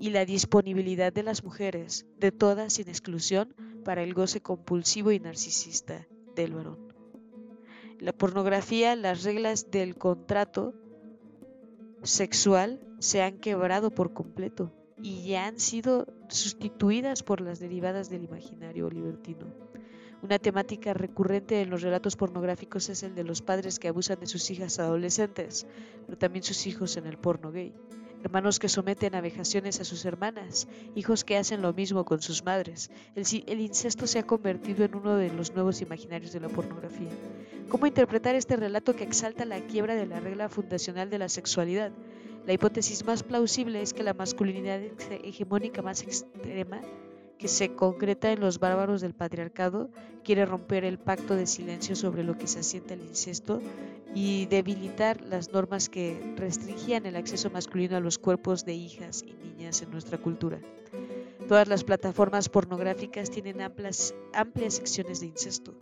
[0.00, 5.20] y la disponibilidad de las mujeres, de todas sin exclusión, para el goce compulsivo y
[5.20, 6.78] narcisista del varón.
[7.98, 10.72] la pornografía, las reglas del contrato
[12.02, 18.24] sexual se han quebrado por completo y ya han sido sustituidas por las derivadas del
[18.24, 19.46] imaginario libertino.
[20.22, 24.26] Una temática recurrente en los relatos pornográficos es el de los padres que abusan de
[24.26, 25.66] sus hijas adolescentes,
[26.06, 27.74] pero también sus hijos en el porno gay
[28.22, 32.44] hermanos que someten a vejaciones a sus hermanas, hijos que hacen lo mismo con sus
[32.44, 32.90] madres.
[33.14, 37.10] El, incesto se ha convertido en uno de los nuevos imaginarios de la pornografía.
[37.68, 41.92] ¿Cómo interpretar este relato que exalta la quiebra de la regla fundacional de la sexualidad?
[42.46, 44.80] La hipótesis más plausible es que la masculinidad
[45.22, 46.80] hegemónica más extrema
[47.40, 49.88] que se concreta en los bárbaros del patriarcado,
[50.22, 53.62] quiere romper el pacto de silencio sobre lo que se asienta el incesto
[54.14, 59.32] y debilitar las normas que restringían el acceso masculino a los cuerpos de hijas y
[59.32, 60.60] niñas en nuestra cultura.
[61.48, 65.74] Todas las plataformas pornográficas tienen amplias, amplias secciones de incesto.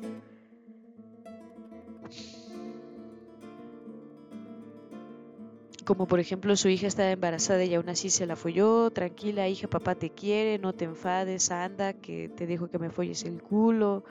[5.89, 9.69] Como por ejemplo su hija estaba embarazada y aún así se la folló, tranquila hija,
[9.69, 14.05] papá te quiere, no te enfades, anda, que te dejo que me folles el culo,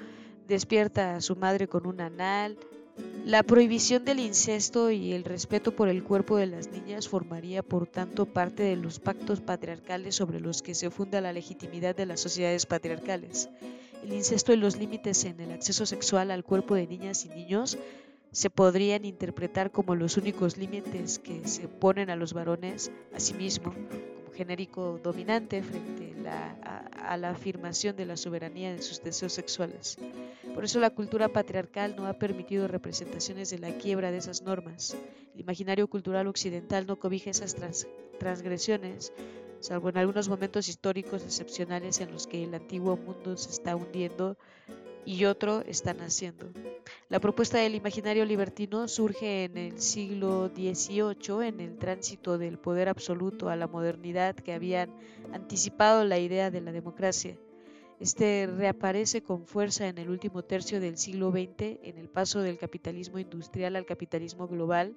[0.47, 2.57] despierta a su madre con un anal.
[3.25, 7.85] La prohibición del incesto y el respeto por el cuerpo de las niñas formaría por
[7.85, 12.19] tanto parte de los pactos patriarcales sobre los que se funda la legitimidad de las
[12.19, 13.49] sociedades patriarcales.
[14.03, 17.77] El incesto y los límites en el acceso sexual al cuerpo de niñas y niños
[18.37, 23.33] se podrían interpretar como los únicos límites que se ponen a los varones a sí
[23.33, 29.97] mismo como genérico dominante frente a, la afirmación de la soberanía de sus deseos sexuales.
[30.53, 34.95] Por eso la cultura patriarcal no ha permitido representaciones de la quiebra de esas normas.
[35.33, 37.55] El imaginario cultural occidental no cobija esas
[38.19, 39.13] transgresiones,
[39.61, 44.37] salvo en algunos momentos históricos excepcionales en los que el antiguo mundo se está hundiendo
[45.07, 46.51] y otro está naciendo.
[47.09, 52.89] La propuesta del imaginario libertino surge en el siglo XVIII en el tránsito del poder
[52.89, 54.93] absoluto a la modernidad que habían
[55.31, 57.37] anticipado la idea de la democracia.
[58.01, 62.57] Este reaparece con fuerza en el último tercio del siglo XX en el paso del
[62.57, 64.93] capitalismo industrial al capitalismo global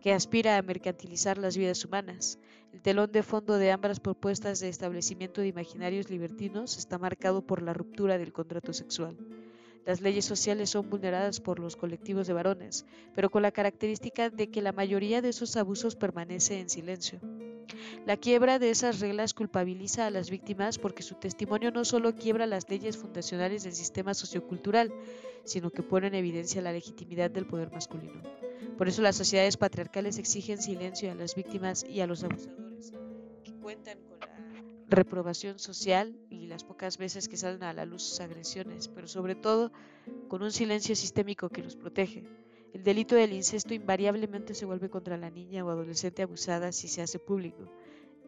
[0.00, 2.38] que aspira a mercantilizar las vidas humanas.
[2.72, 7.62] El telón de fondo de ambas propuestas de establecimiento de imaginarios libertinos está marcado por
[7.62, 9.16] la ruptura del contrato sexual.
[9.86, 14.50] Las leyes sociales son vulneradas por los colectivos de varones, pero con la característica de
[14.50, 17.20] que la mayoría de esos abusos permanece en silencio.
[18.06, 22.46] La quiebra de esas reglas culpabiliza a las víctimas porque su testimonio no solo quiebra
[22.46, 24.92] las leyes fundacionales del sistema sociocultural,
[25.44, 28.22] sino que pone en evidencia la legitimidad del poder masculino.
[28.76, 32.92] Por eso las sociedades patriarcales exigen silencio a las víctimas y a los abusadores,
[33.44, 33.98] que cuentan
[34.88, 39.34] reprobación social y las pocas veces que salen a la luz sus agresiones, pero sobre
[39.34, 39.70] todo
[40.28, 42.24] con un silencio sistémico que los protege.
[42.72, 47.02] El delito del incesto invariablemente se vuelve contra la niña o adolescente abusada si se
[47.02, 47.70] hace público.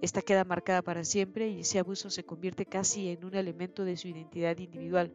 [0.01, 3.97] Esta queda marcada para siempre y ese abuso se convierte casi en un elemento de
[3.97, 5.13] su identidad individual.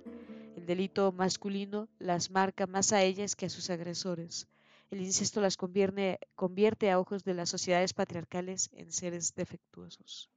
[0.56, 4.48] El El delito masculino las marca más a ellas que a sus agresores.
[4.90, 10.32] El incesto las convierte a ojos de las sociedades patriarcales en seres defectuosos.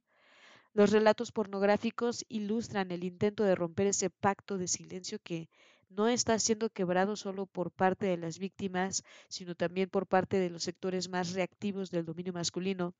[0.73, 5.49] Los relatos pornográficos ilustran el intento de romper ese pacto de silencio que
[5.89, 10.51] no está siendo quebrado solo por parte de las víctimas, sino también por parte de
[10.51, 12.93] los sectores más reactivos del dominio masculino,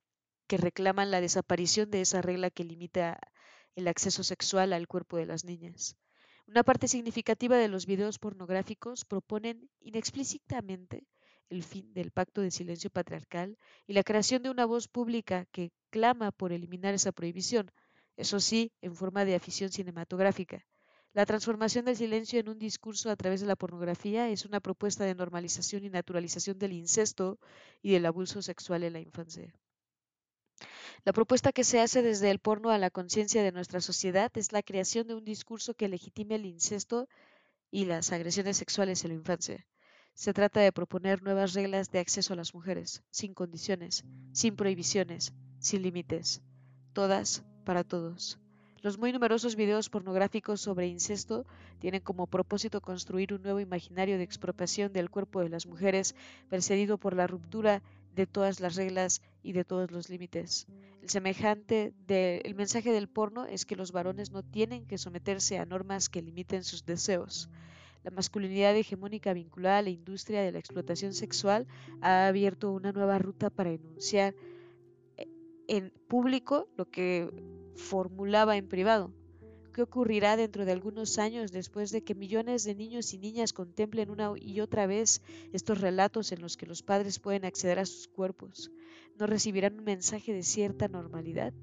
[0.47, 3.19] que reclaman la desaparición de esa regla que limita
[3.75, 5.95] el acceso sexual al cuerpo de las niñas.
[6.47, 11.05] Una parte significativa de los videos pornográficos proponen inexplícitamente
[11.49, 13.57] el fin del pacto de silencio patriarcal
[13.87, 17.71] y la creación de una voz pública que clama por eliminar esa prohibición,
[18.17, 20.65] eso sí, en forma de afición cinematográfica.
[21.13, 25.05] La transformación del silencio en un discurso a través de la pornografía es una propuesta
[25.05, 27.39] de normalización y naturalización del incesto
[27.81, 29.51] y del abuso sexual en la infancia.
[31.05, 34.51] La propuesta que se hace desde el porno a la conciencia de nuestra sociedad es
[34.51, 37.07] la creación de un discurso que legitime el incesto
[37.71, 39.65] y las agresiones sexuales en la infancia.
[40.19, 44.03] Se trata de proponer nuevas reglas de acceso a las mujeres, sin condiciones,
[44.33, 46.41] sin prohibiciones, sin límites,
[46.91, 48.37] todas para todos.
[48.81, 51.45] Los muy numerosos videos pornográficos sobre incesto
[51.79, 56.15] tienen como propósito construir un nuevo imaginario de expropiación del cuerpo de las mujeres,
[56.49, 57.81] precedido por la ruptura
[58.13, 60.67] de todas las reglas y de todos los límites.
[61.01, 61.93] El semejante
[62.57, 66.65] mensaje del porno es que los varones no tienen que someterse a normas que limiten
[66.65, 67.49] sus deseos.
[68.09, 71.67] La masculinidad hegemónica vinculada a la industria de la explotación sexual
[72.01, 74.33] ha abierto una nueva ruta para enunciar
[75.15, 75.27] eh,
[75.67, 77.29] en público lo que
[77.75, 79.13] formulaba en privado.
[79.75, 84.09] ¿Qué ocurrirá dentro de algunos años después de que millones de niños y niñas contemplen
[84.09, 85.21] una y otra vez
[85.53, 88.71] estos relatos en los que los padres pueden acceder a sus cuerpos?
[89.19, 91.53] ¿No recibirán un mensaje de cierta normalidad?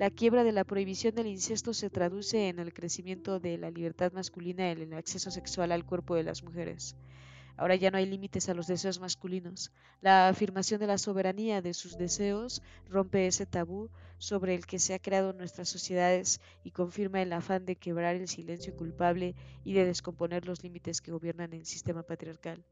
[0.00, 4.12] La quiebra de la prohibición del incesto se traduce en el crecimiento de la libertad
[4.14, 6.96] masculina en el acceso sexual al cuerpo de las mujeres.
[7.58, 9.72] Ahora ya no hay límites a los deseos masculinos.
[10.00, 14.94] La afirmación de la soberanía de sus deseos rompe ese tabú sobre el que se
[14.94, 19.34] ha creado nuestras sociedades y confirma el afán de quebrar el silencio culpable
[19.64, 22.64] y de descomponer los límites que gobiernan el sistema patriarcal.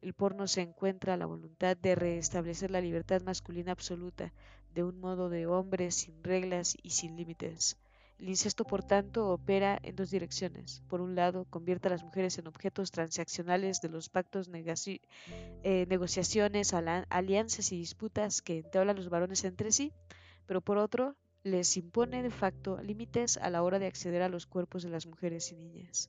[0.00, 4.32] El porno se encuentra la voluntad de restablecer la libertad masculina absoluta,
[4.74, 7.76] de un modo de hombre sin reglas y sin límites.
[8.18, 10.82] El incesto, por tanto, opera en dos direcciones.
[10.88, 16.72] Por un lado, convierte a las mujeres en objetos transaccionales de los pactos, eh, negociaciones,
[16.72, 19.92] alianzas y disputas que entablan los varones entre sí,
[20.46, 24.46] pero por otro, les impone de facto límites a la hora de acceder a los
[24.46, 26.08] cuerpos de las mujeres y niñas.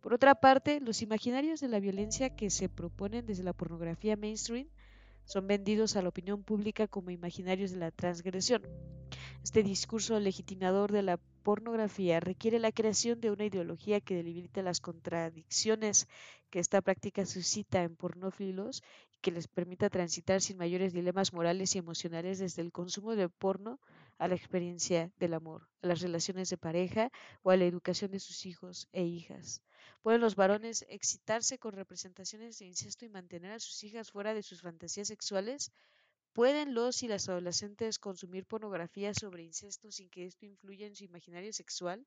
[0.00, 4.66] Por otra parte, los imaginarios de la violencia que se proponen desde la pornografía mainstream
[5.24, 8.62] son vendidos a la opinión pública como imaginarios de la transgresión.
[9.42, 14.80] Este discurso legitimador de la pornografía requiere la creación de una ideología que delimite las
[14.80, 16.08] contradicciones
[16.50, 18.82] que esta práctica suscita en pornófilos
[19.12, 23.28] y que les permita transitar sin mayores dilemas morales y emocionales desde el consumo de
[23.28, 23.80] porno
[24.18, 27.10] a la experiencia del amor, a las relaciones de pareja
[27.42, 29.62] o a la educación de sus hijos e hijas.
[30.02, 34.42] ¿Pueden los varones excitarse con representaciones de incesto y mantener a sus hijas fuera de
[34.42, 35.72] sus fantasías sexuales?
[36.32, 41.04] ¿Pueden los y las adolescentes consumir pornografía sobre incesto sin que esto influya en su
[41.04, 42.06] imaginario sexual?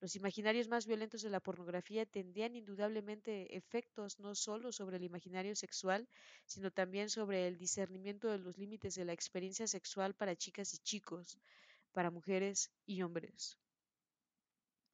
[0.00, 5.54] Los imaginarios más violentos de la pornografía tendrían indudablemente efectos no solo sobre el imaginario
[5.54, 6.08] sexual,
[6.46, 10.78] sino también sobre el discernimiento de los límites de la experiencia sexual para chicas y
[10.78, 11.38] chicos,
[11.92, 13.58] para mujeres y hombres.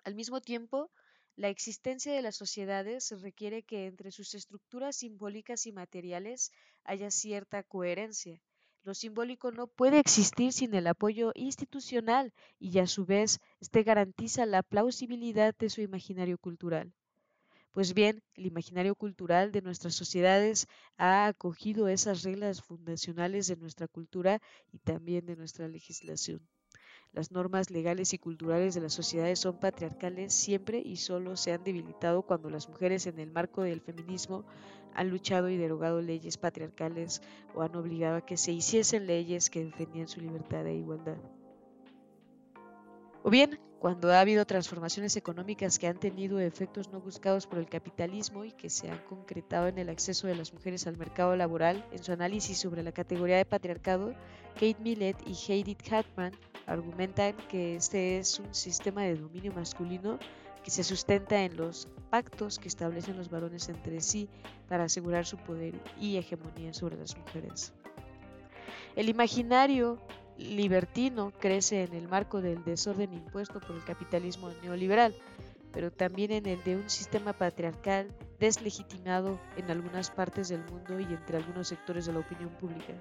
[0.04, 0.92] Al mismo tiempo,
[1.34, 6.52] la existencia de las sociedades requiere que entre sus estructuras simbólicas y materiales
[6.84, 8.40] haya cierta coherencia.
[8.84, 14.46] Lo simbólico no puede existir sin el apoyo institucional y a su vez este garantiza
[14.46, 16.92] la plausibilidad de su imaginario cultural.
[17.72, 20.68] Pues bien, el imaginario cultural de nuestras sociedades
[20.98, 24.40] ha acogido esas reglas fundacionales de nuestra cultura
[24.72, 26.46] y también de nuestra legislación.
[27.12, 31.62] Las normas legales y culturales de las sociedades son patriarcales siempre y solo se han
[31.62, 34.44] debilitado cuando las mujeres en el marco del feminismo
[34.94, 37.22] han luchado y derogado leyes patriarcales
[37.54, 41.18] o han obligado a que se hiciesen leyes que defendían su libertad e igualdad.
[43.22, 47.68] O bien, cuando ha habido transformaciones económicas que han tenido efectos no buscados por el
[47.68, 51.84] capitalismo y que se han concretado en el acceso de las mujeres al mercado laboral,
[51.90, 54.14] en su análisis sobre la categoría de patriarcado,
[54.54, 56.32] Kate Millett y Heidi Hartman
[56.66, 60.20] argumentan que este es un sistema de dominio masculino
[60.62, 64.28] que se sustenta en los pactos que establecen los varones entre sí
[64.68, 67.72] para asegurar su poder y hegemonía sobre las mujeres.
[68.96, 69.98] El imaginario
[70.36, 75.14] libertino crece en el marco del desorden impuesto por el capitalismo neoliberal.
[75.72, 81.04] pero también en el de un sistema patriarcal deslegitimado en algunas partes del mundo y
[81.04, 82.92] entre algunos sectores de la opinión pública.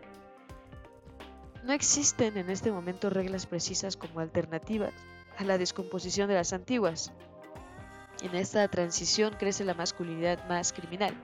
[1.64, 4.94] No existen en este momento reglas precisas como alternativas
[5.38, 7.12] a la descomposición de las antiguas.
[8.22, 11.16] En esta transición crece la masculinidad más criminal.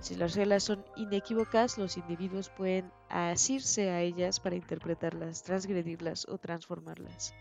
[0.00, 6.38] Si las reglas son inequívocas, los individuos pueden asirse a ellas para interpretarlas, transgredirlas o
[6.38, 7.34] transformarlas.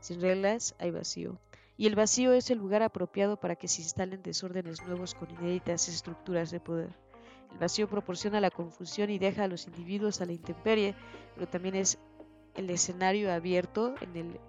[0.00, 1.38] Sin reglas hay vacío,
[1.76, 5.88] y el vacío es el lugar apropiado para que se instalen desórdenes nuevos con inéditas
[5.88, 6.90] estructuras de poder.
[7.52, 10.96] El vacío proporciona la confusión y deja a los individuos a la intemperie,
[11.36, 11.98] pero también es
[12.56, 14.40] el escenario abierto en el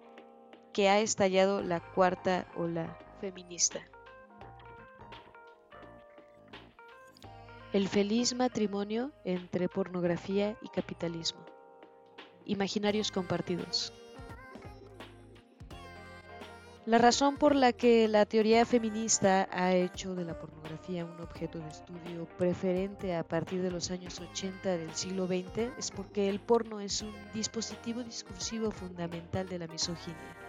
[0.74, 3.91] que ha estallado la cuarta ola feminista.
[7.74, 11.40] El feliz matrimonio entre pornografía y capitalismo.
[12.44, 13.94] Imaginarios compartidos.
[16.86, 21.60] La razón por la que la teoría feminista ha hecho de la pornografía un objeto
[21.60, 26.42] de estudio preferente a partir de los años 80 del siglo XX es porque el
[26.42, 30.41] porno es un dispositivo discursivo fundamental de la misoginia.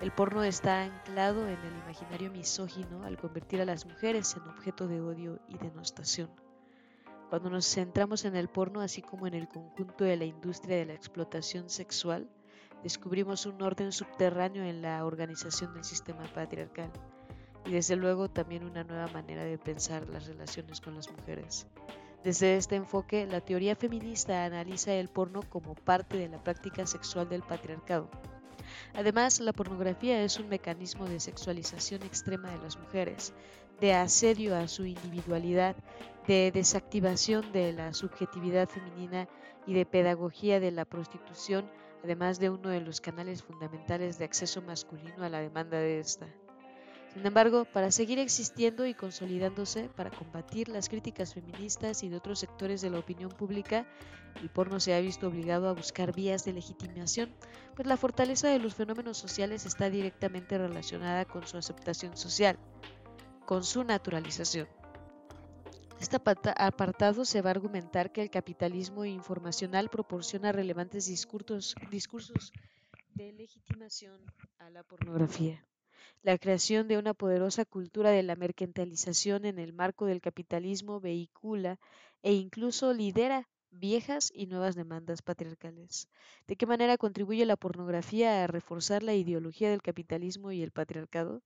[0.00, 4.86] El porno está anclado en el imaginario misógino al convertir a las mujeres en objeto
[4.86, 6.30] de odio y denostación.
[7.30, 10.86] Cuando nos centramos en el porno, así como en el conjunto de la industria de
[10.86, 12.30] la explotación sexual,
[12.84, 16.92] descubrimos un orden subterráneo en la organización del sistema patriarcal
[17.66, 21.66] y desde luego también una nueva manera de pensar las relaciones con las mujeres.
[22.22, 27.28] Desde este enfoque, la teoría feminista analiza el porno como parte de la práctica sexual
[27.28, 28.08] del patriarcado.
[28.94, 33.32] Además, la pornografía es un mecanismo de sexualización extrema de las mujeres,
[33.80, 35.76] de asedio a su individualidad,
[36.26, 39.28] de desactivación de la subjetividad femenina
[39.66, 41.70] y de pedagogía de la prostitución
[42.04, 46.26] además de uno de los canales fundamentales de acceso masculino a la demanda de esta.
[47.18, 52.38] Sin embargo, para seguir existiendo y consolidándose, para combatir las críticas feministas y de otros
[52.38, 53.88] sectores de la opinión pública,
[54.40, 57.34] el porno se ha visto obligado a buscar vías de legitimación,
[57.74, 62.56] pues la fortaleza de los fenómenos sociales está directamente relacionada con su aceptación social,
[63.46, 64.68] con su naturalización
[66.00, 72.52] este apartado se va a argumentar que el capitalismo informacional proporciona relevantes discursos, discursos
[73.16, 74.20] de legitimación
[74.60, 75.64] a la pornografía.
[76.22, 81.78] La creación de una poderosa cultura de la mercantilización en el marco del capitalismo vehicula
[82.22, 86.08] e incluso lidera viejas y nuevas demandas patriarcales.
[86.46, 91.42] ¿De qué manera contribuye la pornografía a reforzar la ideología del capitalismo y el patriarcado?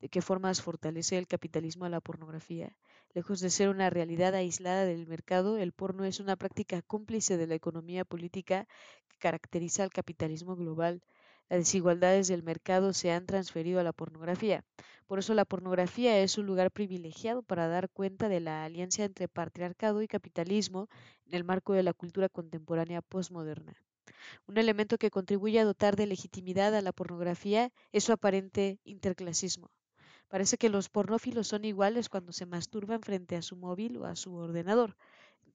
[0.00, 2.76] ¿De qué formas fortalece el capitalismo a la pornografía?
[3.12, 7.46] Lejos de ser una realidad aislada del mercado, el porno es una práctica cómplice de
[7.48, 8.66] la economía política
[9.08, 11.02] que caracteriza al capitalismo global.
[11.48, 14.64] Las desigualdades del mercado se han transferido a la pornografía.
[15.06, 19.28] Por eso la pornografía es un lugar privilegiado para dar cuenta de la alianza entre
[19.28, 20.88] patriarcado y capitalismo
[21.24, 23.74] en el marco de la cultura contemporánea postmoderna.
[24.48, 29.70] Un elemento que contribuye a dotar de legitimidad a la pornografía es su aparente interclasismo.
[30.28, 34.16] Parece que los pornófilos son iguales cuando se masturban frente a su móvil o a
[34.16, 34.96] su ordenador.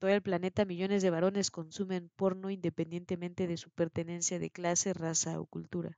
[0.02, 5.38] Todo el planeta millones de varones consumen porno independientemente de su pertenencia de clase, raza
[5.38, 5.96] o cultura.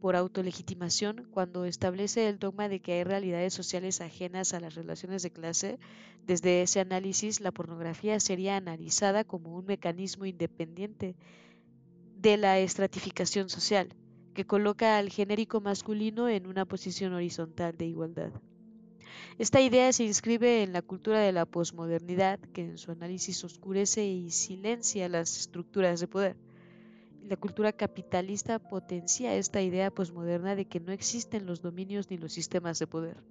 [0.00, 5.22] Por autolegitimación, cuando establece el dogma de que hay realidades sociales ajenas a las relaciones
[5.22, 5.78] de clase,
[6.26, 11.14] desde ese análisis la pornografía sería analizada como un mecanismo independiente
[12.16, 13.94] de la estratificación social
[14.32, 18.32] que coloca al genérico masculino en una posición horizontal de igualdad.
[19.38, 24.04] Esta idea se inscribe en la cultura de la posmodernidad, que en su análisis oscurece
[24.04, 26.36] y silencia las estructuras de poder.
[27.22, 32.32] La cultura capitalista potencia esta idea posmoderna de que no existen los dominios ni los
[32.32, 33.22] sistemas de poder.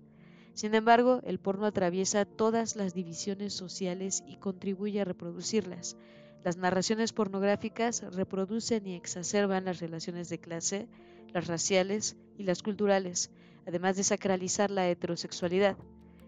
[0.54, 5.98] Sin embargo, el porno atraviesa todas las divisiones sociales y contribuye a reproducirlas,
[6.42, 10.88] las narraciones pornográficas reproducen y exacerban las relaciones de clase,
[11.34, 13.30] las raciales y las culturales,
[13.66, 15.76] además de sacralizar la heterosexualidad.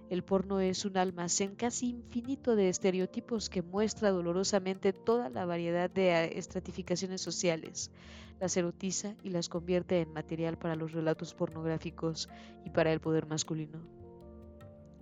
[0.09, 5.87] El porno es un almacén casi infinito de estereotipos que muestra dolorosamente toda la variedad
[5.87, 7.91] de estratificaciones sociales,
[8.39, 12.27] las erotiza y las convierte en material para los relatos pornográficos
[12.65, 13.81] y para el poder masculino.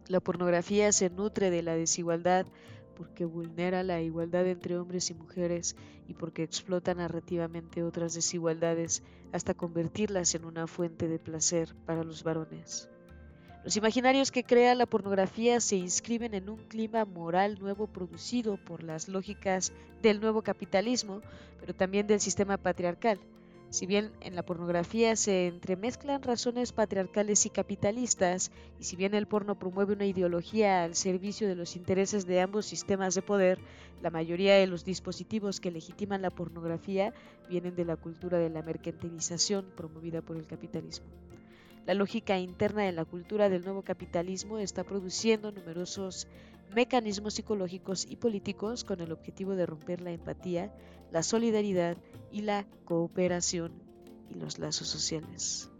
[0.09, 2.45] La pornografía se nutre de la desigualdad
[2.97, 5.77] porque vulnera la igualdad entre hombres y mujeres
[6.07, 12.23] y porque explota narrativamente otras desigualdades hasta convertirlas en una fuente de placer para los
[12.23, 12.89] varones.
[13.67, 18.81] Los imaginarios que crea la pornografía se inscriben en un clima moral nuevo producido por
[18.81, 21.21] las lógicas del nuevo capitalismo,
[21.59, 23.19] pero también del sistema patriarcal.
[23.69, 29.27] Si bien en la pornografía se entremezclan razones patriarcales y capitalistas, y si bien el
[29.27, 33.59] porno promueve una ideología al servicio de los intereses de ambos sistemas de poder,
[34.01, 37.13] la mayoría de los dispositivos que legitiman la pornografía
[37.49, 41.07] vienen de la cultura de la mercantilización promovida por el capitalismo.
[41.87, 46.27] La lógica interna de la cultura del nuevo capitalismo está produciendo numerosos
[46.75, 50.69] mecanismos psicológicos y políticos con el objetivo de romper la empatía,
[51.13, 51.95] la solidaridad
[52.29, 53.71] y la cooperación
[54.29, 55.71] y los lazos sociales.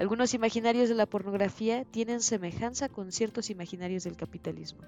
[0.00, 4.80] Algunos imaginarios de la pornografía tienen semejanza con ciertos imaginarios del capitalismo.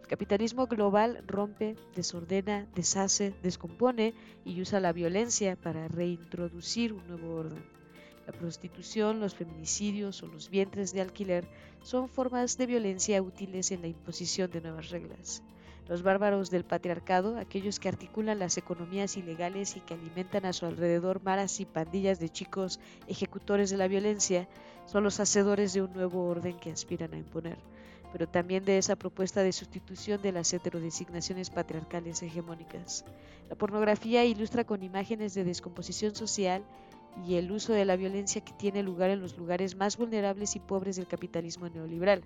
[0.00, 4.14] El capitalismo global rompe, desordena, deshace, descompone
[4.46, 7.81] y usa la violencia para reintroducir un nuevo orden.
[8.26, 11.48] La prostitución, los feminicidios o los vientres de alquiler
[11.82, 15.42] son formas de violencia útiles en la imposición de nuevas reglas.
[15.88, 20.64] Los bárbaros del patriarcado, aquellos que articulan las economías ilegales y que alimentan a su
[20.64, 24.48] alrededor maras y pandillas de chicos ejecutores de la violencia,
[24.86, 27.58] son los hacedores de un nuevo orden que aspiran a imponer,
[28.12, 33.04] pero también de esa propuesta de sustitución de las heterodesignaciones patriarcales hegemónicas.
[33.50, 36.62] La pornografía ilustra con imágenes de descomposición social
[37.26, 40.60] y el uso de la violencia que tiene lugar en los lugares más vulnerables y
[40.60, 42.24] pobres del capitalismo neoliberal.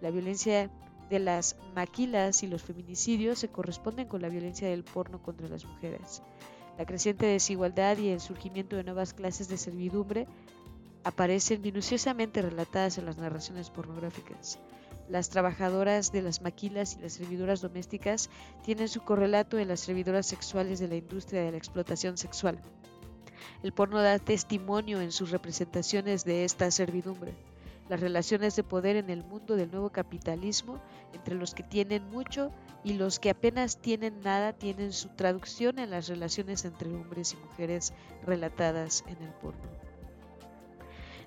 [0.00, 0.70] La violencia
[1.10, 5.64] de las maquilas y los feminicidios se corresponden con la violencia del porno contra las
[5.64, 6.22] mujeres.
[6.78, 10.26] La creciente desigualdad y el surgimiento de nuevas clases de servidumbre
[11.04, 14.58] aparecen minuciosamente relatadas en las narraciones pornográficas.
[15.08, 18.30] Las trabajadoras de las maquilas y las servidoras domésticas
[18.64, 22.58] tienen su correlato en las servidoras sexuales de la industria de la explotación sexual.
[23.62, 27.34] El porno da testimonio en sus representaciones de esta servidumbre.
[27.88, 30.80] Las relaciones de poder en el mundo del nuevo capitalismo
[31.12, 32.50] entre los que tienen mucho
[32.82, 37.36] y los que apenas tienen nada tienen su traducción en las relaciones entre hombres y
[37.36, 37.92] mujeres
[38.24, 39.93] relatadas en el porno.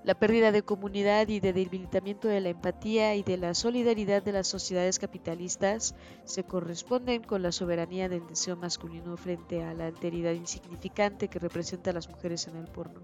[0.08, 4.32] La pérdida de comunidad y de debilitamiento de la empatía y de la solidaridad de
[4.32, 10.32] las sociedades capitalistas se corresponden con la soberanía del deseo masculino frente a la alteridad
[10.32, 13.01] insignificante que representa a las mujeres en el porno.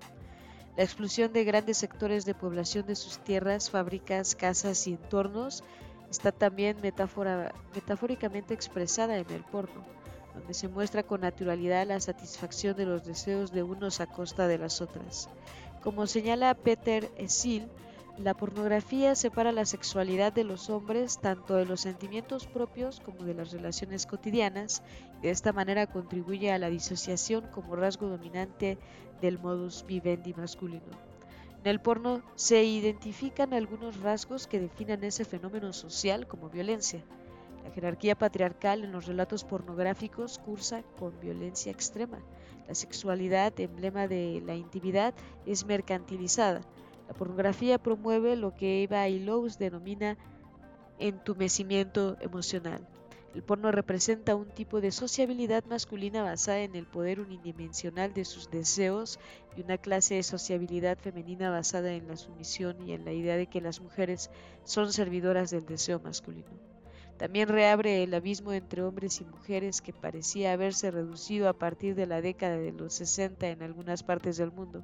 [0.77, 5.65] La exclusión de grandes sectores de población de sus tierras, fábricas, casas y entornos
[6.09, 9.83] está también metafóricamente expresada en el porno,
[10.35, 14.57] donde se muestra con naturalidad la satisfacción de los deseos de unos a costa de
[14.57, 15.27] las otras.
[15.83, 17.67] Como señala Peter Essil,
[18.17, 23.33] la pornografía separa la sexualidad de los hombres tanto de los sentimientos propios como de
[23.33, 24.81] las relaciones cotidianas
[25.17, 28.77] y de esta manera contribuye a la disociación como rasgo dominante
[29.19, 30.93] del modus vivendi masculino.
[31.59, 37.03] En el porno se identifican algunos rasgos que definen ese fenómeno social como violencia.
[37.65, 42.19] La jerarquía patriarcal en los relatos pornográficos cursa con violencia extrema
[42.67, 45.13] la sexualidad, emblema de la intimidad,
[45.45, 46.61] es mercantilizada.
[47.07, 50.17] La pornografía promueve lo que Eva Illouz denomina
[50.99, 52.87] entumecimiento emocional.
[53.35, 58.51] El porno representa un tipo de sociabilidad masculina basada en el poder unidimensional de sus
[58.51, 59.19] deseos
[59.57, 63.47] y una clase de sociabilidad femenina basada en la sumisión y en la idea de
[63.47, 64.29] que las mujeres
[64.65, 66.72] son servidoras del deseo masculino.
[67.23, 72.05] También reabre el abismo entre hombres y mujeres que parecía haberse reducido a partir de
[72.05, 74.83] la década de los 60 en algunas partes del mundo.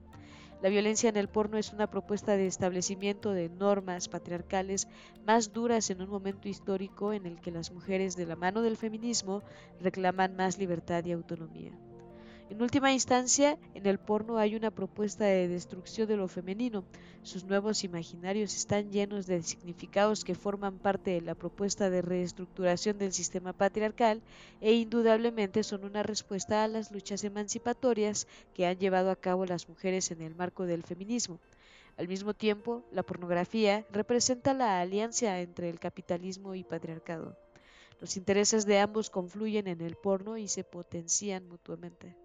[0.61, 4.87] La violencia en el porno es una propuesta de establecimiento de normas patriarcales
[5.27, 8.77] más duras en un momento histórico en el que las mujeres de la mano del
[8.77, 9.43] feminismo
[9.81, 11.73] reclaman más libertad y autonomía.
[12.49, 16.83] En última instancia, en el porno hay una propuesta de destrucción de lo femenino.
[17.21, 22.97] Sus nuevos imaginarios están llenos de significados que forman parte de la propuesta de reestructuración
[22.97, 24.23] del sistema patriarcal
[24.61, 29.69] e indudablemente son una respuesta a las luchas emancipatorias que han llevado a cabo las
[29.69, 31.39] mujeres en el marco del feminismo.
[31.97, 37.37] Al mismo tiempo, la pornografía representa la alianza entre el capitalismo y patriarcado.
[38.01, 42.15] Los intereses de ambos confluyen en el porno y se potencian mutuamente.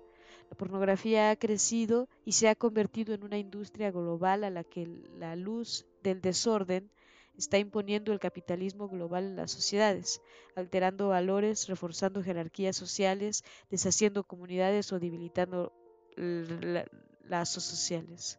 [0.54, 4.86] La pornografía ha crecido y se ha convertido en una industria global a la que
[5.18, 6.92] la luz del desorden
[7.36, 10.22] está imponiendo el capitalismo global en las sociedades,
[10.54, 15.72] alterando valores, reforzando jerarquías sociales, deshaciendo comunidades o debilitando
[16.16, 18.38] lazos sociales.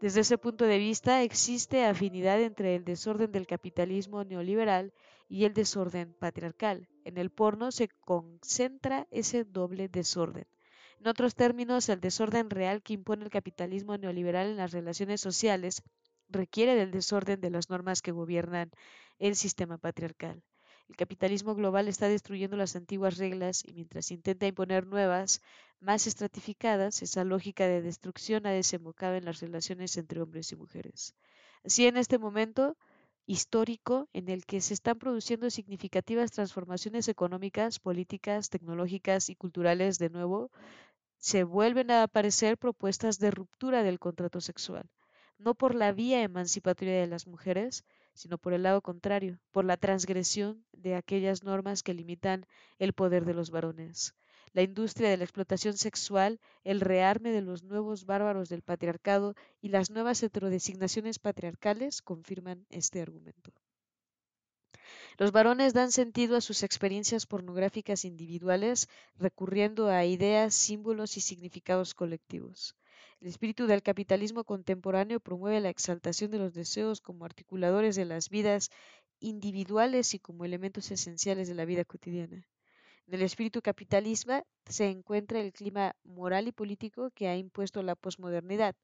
[0.00, 4.92] Desde ese punto de vista, existe afinidad entre el desorden del capitalismo neoliberal
[5.28, 6.88] y el desorden patriarcal.
[7.04, 10.46] En el porno se concentra ese doble desorden.
[11.04, 15.82] En otros términos, el desorden real que impone el capitalismo neoliberal en las relaciones sociales
[16.30, 18.70] requiere del desorden de las normas que gobiernan
[19.18, 20.42] el sistema patriarcal.
[20.88, 25.42] El capitalismo global está destruyendo las antiguas reglas y mientras intenta imponer nuevas,
[25.78, 31.14] más estratificadas, esa lógica de destrucción ha desembocado en las relaciones entre hombres y mujeres.
[31.64, 32.78] Así, en este momento
[33.26, 40.10] histórico en el que se están produciendo significativas transformaciones económicas, políticas, tecnológicas y culturales de
[40.10, 40.50] nuevo,
[41.24, 44.90] se vuelven a aparecer propuestas de ruptura del contrato sexual,
[45.38, 49.78] no por la vía emancipatoria de las mujeres, sino por el lado contrario, por la
[49.78, 52.44] transgresión de aquellas normas que limitan
[52.78, 54.14] el poder de los varones.
[54.52, 59.70] La industria de la explotación sexual, el rearme de los nuevos bárbaros del patriarcado y
[59.70, 63.50] las nuevas heterodesignaciones patriarcales confirman este argumento.
[65.18, 71.94] Los varones dan sentido a sus experiencias pornográficas individuales recurriendo a ideas, símbolos y significados
[71.94, 72.76] colectivos.
[73.20, 78.28] El espíritu del capitalismo contemporáneo promueve la exaltación de los deseos como articuladores de las
[78.28, 78.70] vidas
[79.20, 82.46] individuales y como elementos esenciales de la vida cotidiana.
[83.06, 87.94] En el espíritu capitalista se encuentra el clima moral y político que ha impuesto la
[87.94, 88.74] posmodernidad.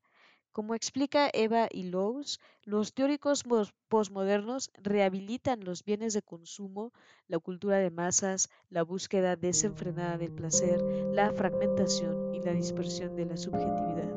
[0.52, 3.44] Como explica Eva Lowe's, los teóricos
[3.88, 6.92] posmodernos rehabilitan los bienes de consumo,
[7.28, 10.82] la cultura de masas, la búsqueda desenfrenada del placer,
[11.12, 14.10] la fragmentación y la dispersión de la subjetividad.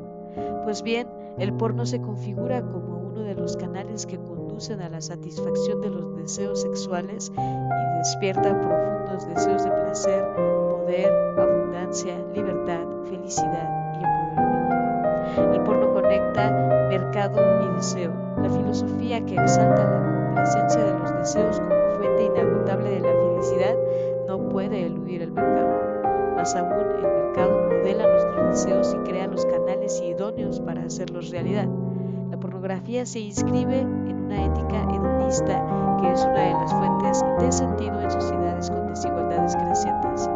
[0.64, 1.08] Pues bien,
[1.38, 5.90] el porno se configura como uno de los canales que conducen a la satisfacción de
[5.90, 15.54] los deseos sexuales y despierta profundos deseos de placer, poder, abundancia, libertad, felicidad y empoderamiento.
[15.54, 15.83] El porno
[16.88, 18.12] mercado y deseo,
[18.42, 23.74] la filosofía que exalta la complacencia de los deseos como fuente inagotable de la felicidad
[24.28, 26.34] no puede eludir el mercado.
[26.36, 31.68] Más aún, el mercado modela nuestros deseos y crea los canales idóneos para hacerlos realidad.
[32.30, 35.64] La pornografía se inscribe en una ética hedonista
[36.00, 40.28] que es una de las fuentes de sentido en sociedades con desigualdades crecientes.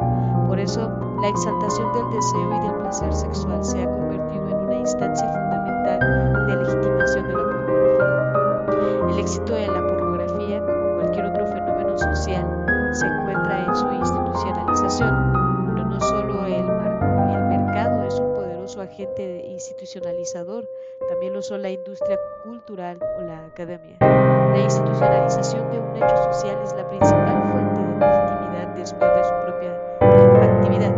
[0.46, 4.74] Por eso, la exaltación del deseo y del placer sexual se ha convertido en una
[4.76, 5.57] instancia fundamental
[5.96, 9.12] de legitimación de la pornografía.
[9.12, 12.46] El éxito de la pornografía, como cualquier otro fenómeno social,
[12.92, 15.38] se encuentra en su institucionalización
[18.80, 20.68] agente institucionalizador,
[21.08, 23.96] también lo son la industria cultural o la academia.
[24.00, 29.34] La institucionalización de un hecho social es la principal fuente de legitimidad después de su
[29.44, 30.94] propia actividad.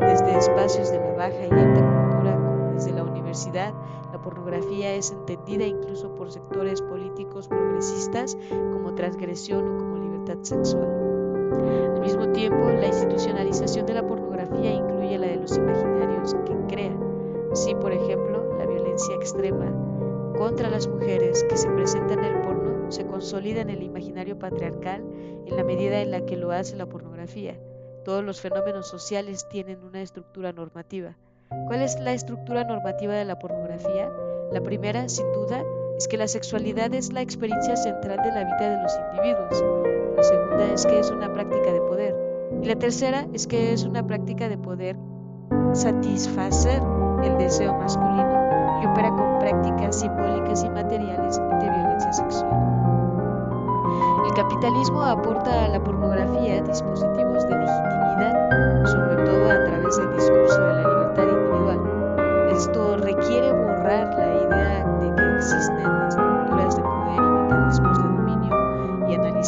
[0.00, 5.64] Desde espacios de la baja y alta cultura, como desde la la pornografía es entendida
[5.64, 10.88] incluso por sectores políticos progresistas como transgresión o como libertad sexual.
[11.94, 17.08] Al mismo tiempo, la institucionalización de la pornografía incluye la de los imaginarios que crean
[17.52, 19.72] Así, por ejemplo, la violencia extrema
[20.36, 25.02] contra las mujeres que se presenta en el porno se consolida en el imaginario patriarcal
[25.46, 27.58] en la medida en la que lo hace la pornografía.
[28.04, 31.16] Todos los fenómenos sociales tienen una estructura normativa.
[31.50, 34.10] ¿Cuál es la estructura normativa de la pornografía?
[34.52, 35.62] La primera, sin duda,
[35.96, 39.64] es que la sexualidad es la experiencia central de la vida de los individuos.
[40.16, 42.16] La segunda es que es una práctica de poder.
[42.62, 44.96] Y la tercera es que es una práctica de poder
[45.72, 46.82] satisfacer
[47.24, 52.52] el deseo masculino y opera con prácticas simbólicas y materiales de violencia sexual.
[54.26, 58.67] El capitalismo aporta a la pornografía dispositivos de legitimidad,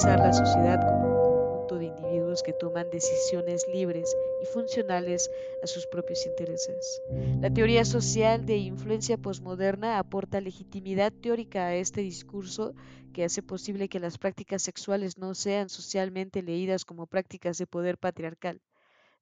[0.04, 1.20] la sociedad como
[2.44, 5.30] que toman decisiones libres y funcionales
[5.60, 7.02] a sus propios intereses.
[7.40, 12.72] La teoría social de influencia posmoderna aporta legitimidad teórica a este discurso
[13.12, 17.98] que hace posible que las prácticas sexuales no sean socialmente leídas como prácticas de poder
[17.98, 18.60] patriarcal.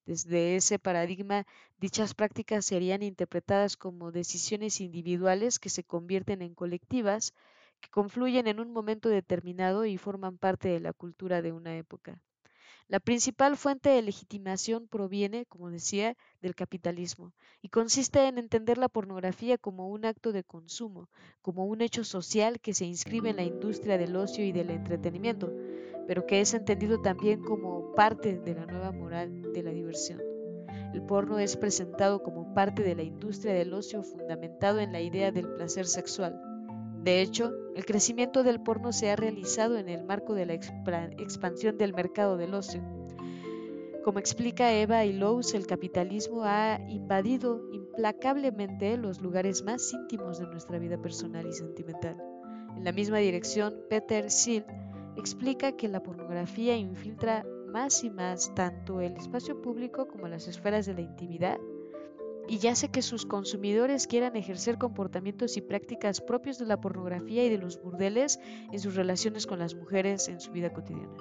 [0.05, 1.47] Desde ese paradigma,
[1.79, 7.33] dichas prácticas serían interpretadas como decisiones individuales que se convierten en colectivas,
[7.81, 12.21] que confluyen en un momento determinado y forman parte de la cultura de una época.
[12.91, 18.89] La principal fuente de legitimación proviene, como decía, del capitalismo y consiste en entender la
[18.89, 21.11] pornografía como un acto de consumo,
[21.43, 25.53] como un hecho social que se inscribe en la industria del ocio y del entretenimiento,
[26.07, 30.23] pero que es entendido también como parte de la nueva moral de la diversión.
[30.95, 35.31] El porno es presentado como parte de la industria del ocio fundamentado en la idea
[35.31, 36.48] del placer sexual
[37.09, 41.79] de hecho, el crecimiento del porno se ha realizado en el marco de la expansión
[41.79, 42.83] del mercado del ocio.
[44.05, 50.49] Como explica Eva y Lowe's, el capitalismo ha invadido implacablemente los lugares más íntimos de
[50.49, 52.15] nuestra vida personal y sentimental.
[52.77, 54.67] En la misma dirección, Peter Thiel,
[55.17, 57.43] explica que la pornografía infiltra
[57.73, 61.59] más y más tanto el espacio público como las esferas de la intimidad
[62.49, 67.45] y ya sé que sus consumidores quieran ejercer comportamientos y prácticas propios de la pornografía
[67.45, 68.41] y de los burdeles
[68.73, 71.15] en sus relaciones con las mujeres en su vida cotidiana,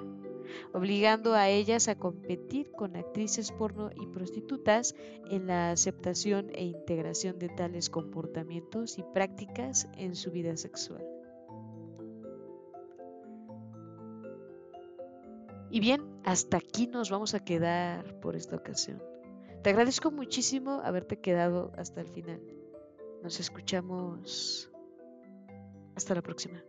[0.72, 4.94] obligando a ellas a competir con actrices porno y prostitutas
[5.30, 11.04] en la aceptación e integración de tales comportamientos y prácticas en su vida sexual.
[15.70, 19.02] Y bien, hasta aquí nos vamos a quedar por esta ocasión.
[19.62, 22.40] Te agradezco muchísimo haberte quedado hasta el final.
[23.22, 24.70] Nos escuchamos.
[25.96, 26.62] Hasta la próxima.